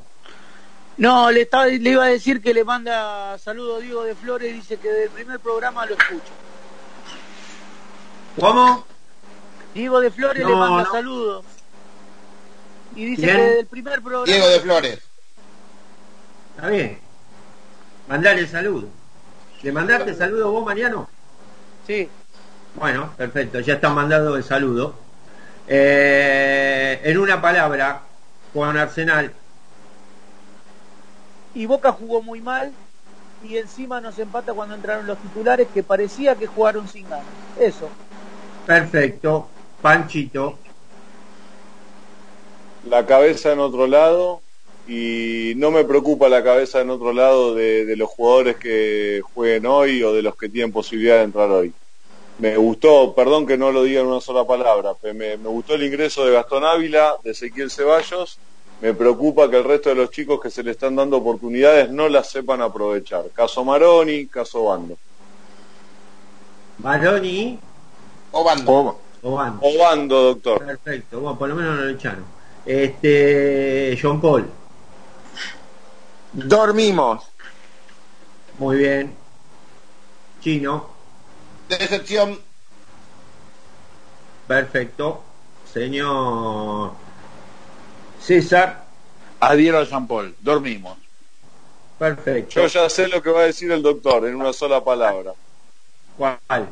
[0.97, 4.77] No, le, estaba, le iba a decir que le manda saludo Diego de Flores, dice
[4.77, 6.31] que del primer programa lo escucha.
[8.39, 8.85] ¿Cómo?
[9.73, 10.91] Diego de Flores No, le manda no.
[10.91, 11.45] saludos.
[12.95, 13.37] Y dice ¿Quién?
[13.37, 14.25] que del primer programa.
[14.25, 14.99] Diego de Flores.
[16.55, 16.99] Está bien.
[18.07, 18.87] Mandale saludo.
[19.61, 21.07] ¿Le mandaste saludo vos, Mariano?
[21.85, 22.09] Sí.
[22.75, 24.95] Bueno, perfecto, ya está mandado el saludo.
[25.67, 28.01] Eh, en una palabra,
[28.53, 29.33] Juan Arsenal,
[31.57, 32.77] Y Boca jugó muy mal.
[33.41, 37.35] Y encima nos empata cuando entraron los titulares que parecía que jugaron sin ganas.
[37.55, 37.97] Eso.
[38.65, 39.49] perfecto.
[39.81, 40.63] Panchito,
[42.81, 44.43] La cabeza en otro lado
[44.85, 49.65] y no me preocupa la cabeza en otro lado de, de los jugadores que jueguen
[49.65, 51.75] hoy o de los que tienen posibilidad de entrar hoy.
[52.37, 55.75] Me gustó, perdón que no lo diga en una sola palabra, pero me, me gustó
[55.75, 58.41] el ingreso de Gastón Ávila, de Ezequiel Ceballos.
[58.81, 62.07] Me preocupa que el resto de los chicos que se le están dando oportunidades no
[62.09, 63.25] las sepan aprovechar.
[63.33, 64.97] Caso Maroni, caso Bando.
[66.77, 67.59] Baroni
[68.31, 68.99] Obando.
[69.23, 69.59] Obando.
[69.65, 70.63] Obando, doctor.
[70.63, 72.23] Perfecto, bueno, por lo menos no lo echaron.
[72.65, 74.45] Este, John Paul,
[76.33, 77.23] Dormimos.
[78.59, 79.15] muy bien.
[80.41, 80.87] Chino,
[81.69, 82.39] Decepción.
[84.47, 85.23] perfecto.
[85.73, 86.91] Señor
[88.27, 88.83] César,
[89.39, 90.35] Adhiero a Jean Paul.
[90.41, 90.97] Dormimos.
[91.97, 92.59] perfecto.
[92.59, 95.31] Yo ya sé lo que va a decir el doctor en una sola palabra.
[96.17, 96.67] ¿Cuál?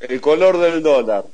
[0.00, 1.24] El color del dólar.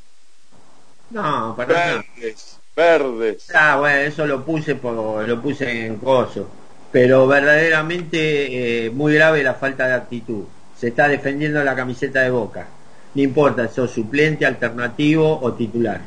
[1.11, 2.03] No, para.
[2.19, 3.47] Verdes, verdes.
[3.55, 6.47] Ah, bueno, eso lo puse por, lo puse en coso.
[6.93, 10.45] Pero verdaderamente eh, muy grave la falta de actitud.
[10.79, 12.67] Se está defendiendo la camiseta de Boca.
[13.15, 16.03] No importa si sos suplente, alternativo o titular.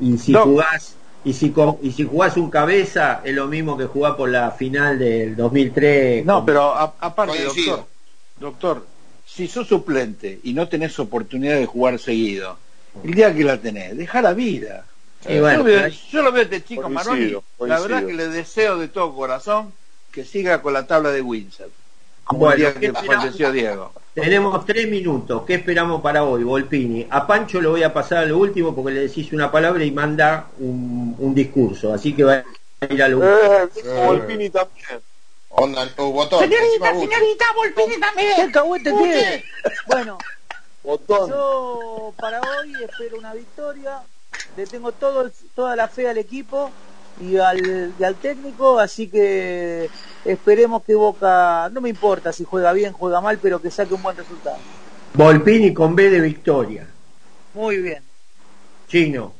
[0.00, 0.44] Y si No.
[0.44, 1.52] jugás y si
[1.82, 6.24] y si jugás un cabeza es lo mismo que jugar por la final del 2003.
[6.24, 7.86] No, con- pero a- aparte, doctor,
[8.40, 8.86] doctor,
[9.26, 12.58] si sos suplente y no tenés oportunidad de jugar seguido,
[13.02, 14.84] el día que la tenés, deja la vida.
[15.26, 18.12] Y bueno, yo, veo- yo lo veo a este chico Coincido, Maroni, la verdad que
[18.12, 19.72] le deseo de todo corazón
[20.12, 21.70] que siga con la tabla de Windsor.
[22.24, 23.16] Como Bueno, el día ¿qué que esperamos?
[23.24, 23.92] falleció Diego.
[24.14, 25.42] Tenemos tres minutos.
[25.46, 27.06] ¿Qué esperamos para hoy, Volpini?
[27.10, 29.90] A Pancho lo voy a pasar a lo último porque le decís una palabra y
[29.90, 31.92] manda un, un discurso.
[31.92, 32.44] Así que va
[32.80, 33.92] a ir a lo último.
[33.92, 35.02] Eh, Volpini también.
[35.48, 36.44] Onda, uh, botón.
[36.44, 37.16] encima gusto.
[37.56, 38.32] Volpini también.
[38.36, 39.44] ¿Qué cahuete tiene?
[39.86, 40.18] Bueno,
[40.82, 41.30] Botón.
[41.30, 44.02] yo para hoy espero una victoria.
[44.56, 46.70] Le tengo todo el- toda la fe al equipo
[47.20, 49.90] y al, y al técnico, así que
[50.24, 54.02] esperemos que Boca, no me importa si juega bien, juega mal, pero que saque un
[54.02, 54.58] buen resultado.
[55.14, 56.86] Volpini con B de victoria.
[57.52, 58.02] Muy bien.
[58.88, 59.32] Chino.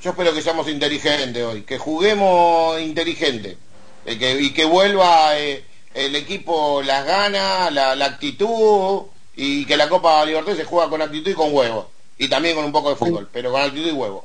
[0.00, 3.56] Yo espero que seamos inteligentes hoy, que juguemos inteligente
[4.04, 9.02] eh, que- y que vuelva eh, el equipo las ganas, la, la actitud
[9.34, 11.90] y que la Copa Libertadores se juega con actitud y con huevo.
[12.18, 14.24] Y también con un poco de fútbol, pero con actitud y huevo.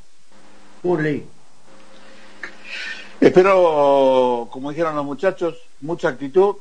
[0.83, 1.25] Curly.
[3.19, 6.55] Espero, como dijeron los muchachos, mucha actitud,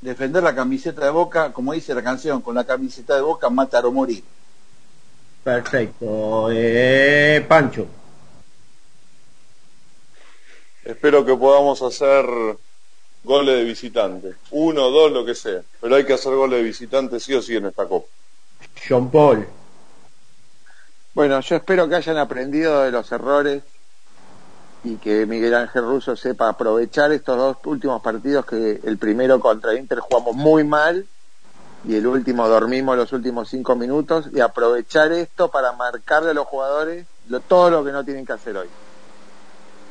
[0.00, 3.84] defender la camiseta de Boca, como dice la canción, con la camiseta de Boca matar
[3.84, 4.24] o morir.
[5.44, 6.48] Perfecto.
[6.50, 7.86] Eh, Pancho.
[10.84, 12.24] Espero que podamos hacer
[13.22, 14.34] goles de visitante.
[14.50, 15.60] Uno, dos, lo que sea.
[15.80, 18.08] Pero hay que hacer goles de visitante sí o sí en esta Copa.
[18.88, 19.46] John Paul.
[21.14, 23.62] Bueno, yo espero que hayan aprendido de los errores
[24.84, 29.74] y que Miguel Ángel Russo sepa aprovechar estos dos últimos partidos que el primero contra
[29.74, 31.06] Inter jugamos muy mal
[31.86, 36.46] y el último dormimos los últimos cinco minutos y aprovechar esto para marcarle a los
[36.46, 38.68] jugadores lo- todo lo que no tienen que hacer hoy.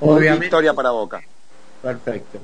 [0.02, 0.46] Obviamente.
[0.46, 1.22] Victoria para Boca.
[1.82, 2.40] Perfecto.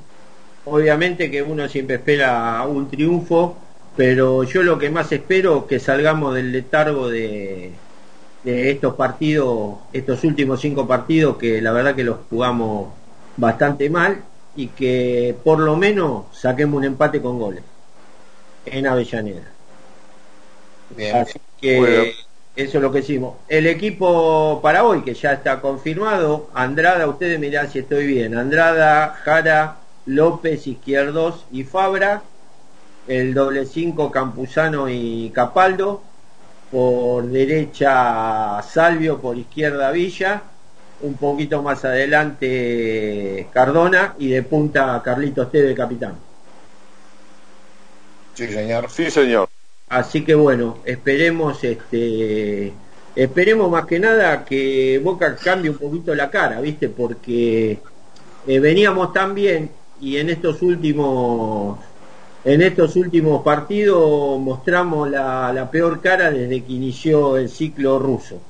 [0.64, 3.56] Obviamente que uno siempre espera un triunfo,
[3.96, 7.72] pero yo lo que más espero que salgamos del letargo de,
[8.42, 12.94] de estos partidos, estos últimos cinco partidos que la verdad que los jugamos
[13.36, 14.24] bastante mal
[14.54, 17.64] y que por lo menos saquemos un empate con goles
[18.64, 19.54] en Avellaneda.
[20.90, 22.02] Bien, Así que Bueno.
[22.56, 23.36] eso es lo que hicimos.
[23.48, 29.14] El equipo para hoy, que ya está confirmado, Andrada, ustedes mirán si estoy bien, Andrada,
[29.22, 29.76] Jara,
[30.06, 32.22] López, Izquierdos y Fabra,
[33.06, 36.02] el doble cinco Campuzano y Capaldo,
[36.70, 40.42] por derecha Salvio, por izquierda Villa,
[41.00, 46.16] un poquito más adelante Cardona y de punta Carlitos Teve, capitán.
[48.34, 48.90] Sí, señor.
[48.90, 49.48] Sí, señor.
[49.88, 52.72] Así que bueno, esperemos este
[53.16, 56.88] esperemos más que nada que Boca cambie un poquito la cara, ¿viste?
[56.88, 57.78] Porque
[58.46, 61.78] eh, veníamos tan bien y en estos últimos
[62.48, 68.40] en estos últimos partidos mostramos la, peor cara desde que inició el ciclo ruso.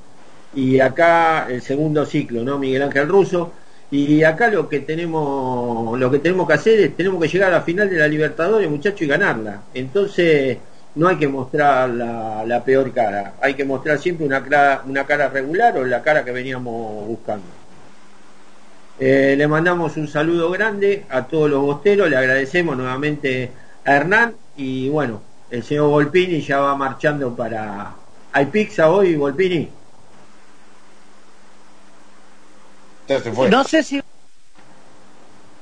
[0.55, 2.57] y acá el segundo ciclo, ¿no?
[2.57, 3.51] Miguel Ángel Russo.
[3.91, 7.57] Y acá lo que tenemos, lo que tenemos que hacer es tenemos que llegar a
[7.57, 9.63] la final de la Libertadores, muchachos, y ganarla.
[9.73, 10.57] Entonces,
[10.95, 15.29] no hay que mostrar la, peor cara, hay que mostrar siempre una cara, una cara
[15.29, 17.45] regular o la cara que veníamos buscando.
[18.99, 23.51] Eh, le mandamos un saludo grande a todos los bosteros, le agradecemos nuevamente
[23.85, 27.93] a Hernán y bueno, el señor Volpini ya va marchando para...
[28.31, 29.69] ¿Hay pizza hoy, Volpini?
[33.49, 34.01] No sé si.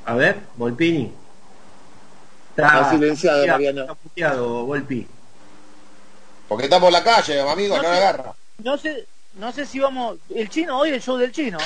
[0.05, 1.13] A ver, Volpini.
[2.49, 3.81] Está silenciado, Mariano.
[3.81, 5.07] Está puteado, Volpi.
[6.47, 8.33] Porque está por la calle, amigo, no, No agarra.
[8.63, 9.05] No sé,
[9.35, 10.17] no sé si vamos.
[10.33, 11.59] El chino, hoy el show del chino.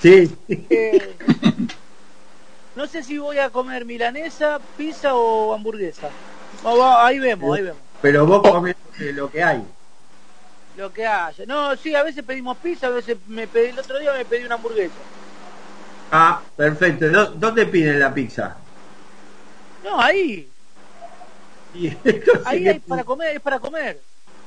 [0.00, 0.34] Sí.
[0.48, 1.14] Eh,
[2.76, 6.10] no sé si voy a comer milanesa, pizza o hamburguesa.
[6.98, 7.80] Ahí vemos, ahí vemos.
[8.00, 9.62] Pero vos comés lo que hay.
[10.76, 11.46] Lo que haya.
[11.46, 14.44] No, sí, a veces pedimos pizza, a veces me pedí, el otro día me pedí
[14.44, 14.92] una hamburguesa.
[16.10, 17.06] Ah, perfecto.
[17.10, 18.56] ¿Dó- ¿Dónde piden la pizza?
[19.84, 20.48] No, ahí.
[21.74, 21.92] Y-
[22.44, 24.00] Ahí hay para comer, es para comer.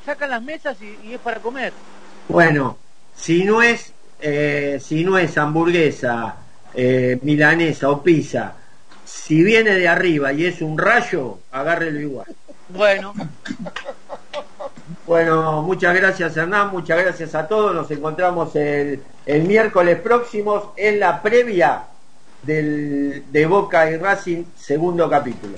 [0.06, 1.74] Sacan las mesas y, y es para comer.
[2.30, 2.78] Bueno,
[3.16, 6.36] si no es, eh, si no es hamburguesa,
[6.74, 8.54] eh, milanesa o pizza,
[9.06, 12.28] si viene de arriba y es un rayo, agárrelo igual.
[12.70, 13.14] Bueno,
[15.06, 17.74] Bueno, muchas gracias Hernán, muchas gracias a todos.
[17.74, 21.84] Nos encontramos el, el miércoles próximo en la previa
[22.44, 25.56] del, de Boca y Racing, segundo capítulo.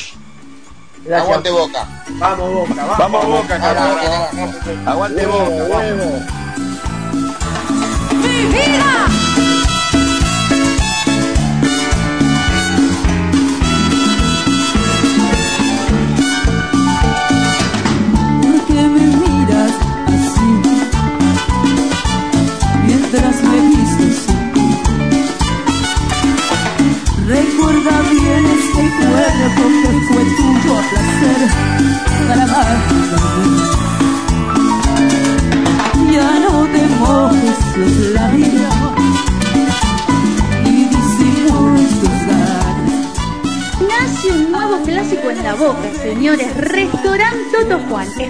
[1.03, 1.27] Gracias.
[1.27, 1.87] Aguante Boca.
[2.19, 2.97] Vamos Boca, vamos.
[2.97, 3.55] Vamos, Boca.
[4.85, 6.23] Aguante Boca, vamos.
[8.09, 9.28] ¿Por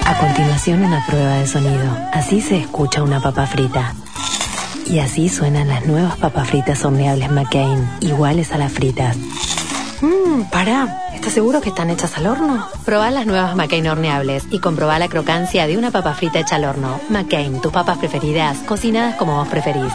[0.05, 1.97] A continuación una prueba de sonido.
[2.13, 3.95] Así se escucha una papa frita.
[4.89, 9.17] Y así suenan las nuevas papas fritas horneables McCain, iguales a las fritas.
[10.01, 11.03] Mmm, pará.
[11.13, 12.69] ¿Estás seguro que están hechas al horno?
[12.85, 16.65] Probá las nuevas McCain horneables y comprobá la crocancia de una papa frita hecha al
[16.65, 17.01] horno.
[17.09, 19.93] McCain, tus papas preferidas, cocinadas como vos preferís.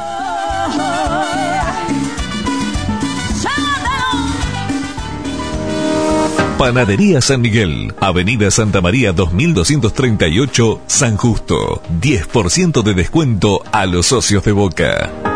[6.62, 11.82] Panadería San Miguel, Avenida Santa María 2238, San Justo.
[11.99, 15.30] 10% de descuento a los socios de Boca.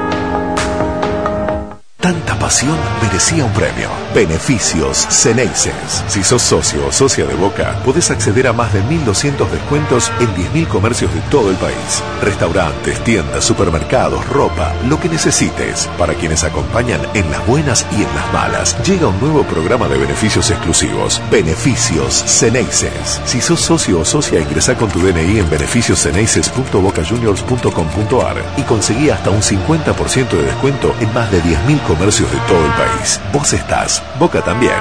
[2.46, 3.90] Pasión merecía un premio.
[4.14, 6.04] Beneficios Ceneices.
[6.08, 10.28] Si sos socio o socia de Boca, podés acceder a más de 1.200 descuentos en
[10.36, 12.04] 10.000 comercios de todo el país.
[12.22, 15.90] Restaurantes, tiendas, supermercados, ropa, lo que necesites.
[15.98, 19.98] Para quienes acompañan en las buenas y en las malas, llega un nuevo programa de
[19.98, 21.20] beneficios exclusivos.
[21.32, 23.22] Beneficios Ceneices.
[23.26, 29.42] Si sos socio o socia, ingresá con tu DNI en beneficiosceneices.bocajuniors.com.ar y conseguí hasta un
[29.42, 33.20] 50% de descuento en más de 10.000 comercios todo el país.
[33.34, 34.74] Vos estás, Boca también.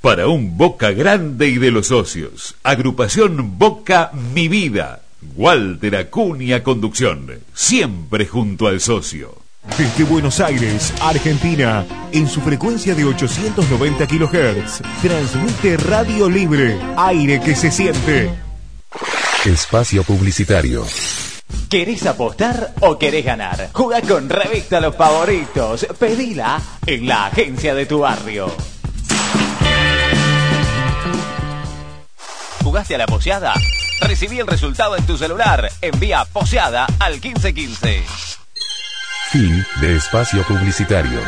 [0.00, 2.54] Para un Boca grande y de los socios.
[2.62, 5.02] Agrupación Boca Mi Vida.
[5.36, 7.30] Walter Acuña Conducción.
[7.54, 9.42] Siempre junto al socio.
[9.78, 17.54] Desde Buenos Aires, Argentina, en su frecuencia de 890 kHz, transmite Radio Libre, aire que
[17.54, 18.28] se siente.
[19.44, 20.84] Espacio Publicitario.
[21.68, 23.70] ¿Querés apostar o querés ganar?
[23.72, 25.86] Juega con Revista Los Favoritos.
[25.98, 28.54] Pedila en la agencia de tu barrio.
[32.62, 33.54] ¿Jugaste a la poseada?
[34.00, 35.70] Recibí el resultado en tu celular.
[35.80, 38.04] Envía poseada al 1515.
[39.30, 41.20] Fin de espacio publicitario.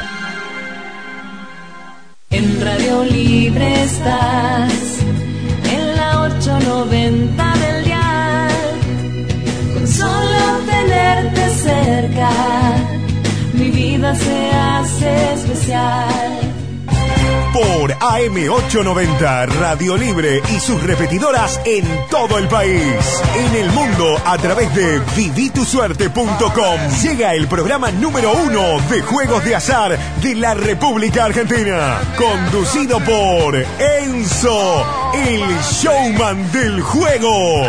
[2.30, 4.98] En Radio Libre estás,
[5.70, 7.53] en la 890
[13.54, 16.54] mi vida se hace especial.
[18.04, 23.22] AM890 Radio Libre y sus repetidoras en todo el país.
[23.34, 26.80] En el mundo a través de vivitusuerte.com.
[27.02, 31.98] Llega el programa número uno de juegos de azar de la República Argentina.
[32.16, 37.62] Conducido por Enzo, el showman del juego.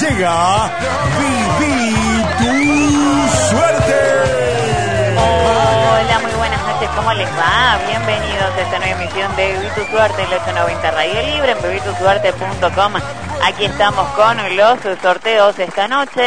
[0.00, 0.70] Llega
[1.58, 2.07] Viví tu
[3.50, 3.94] suerte.
[5.16, 7.78] Hola, muy buenas noches, ¿cómo les va?
[7.86, 12.92] Bienvenidos a esta nueva emisión de Viví tu Suerte, el 890 Radio Libre, en vivitusuerte.com.
[13.44, 16.22] Aquí estamos con los sorteos esta noche.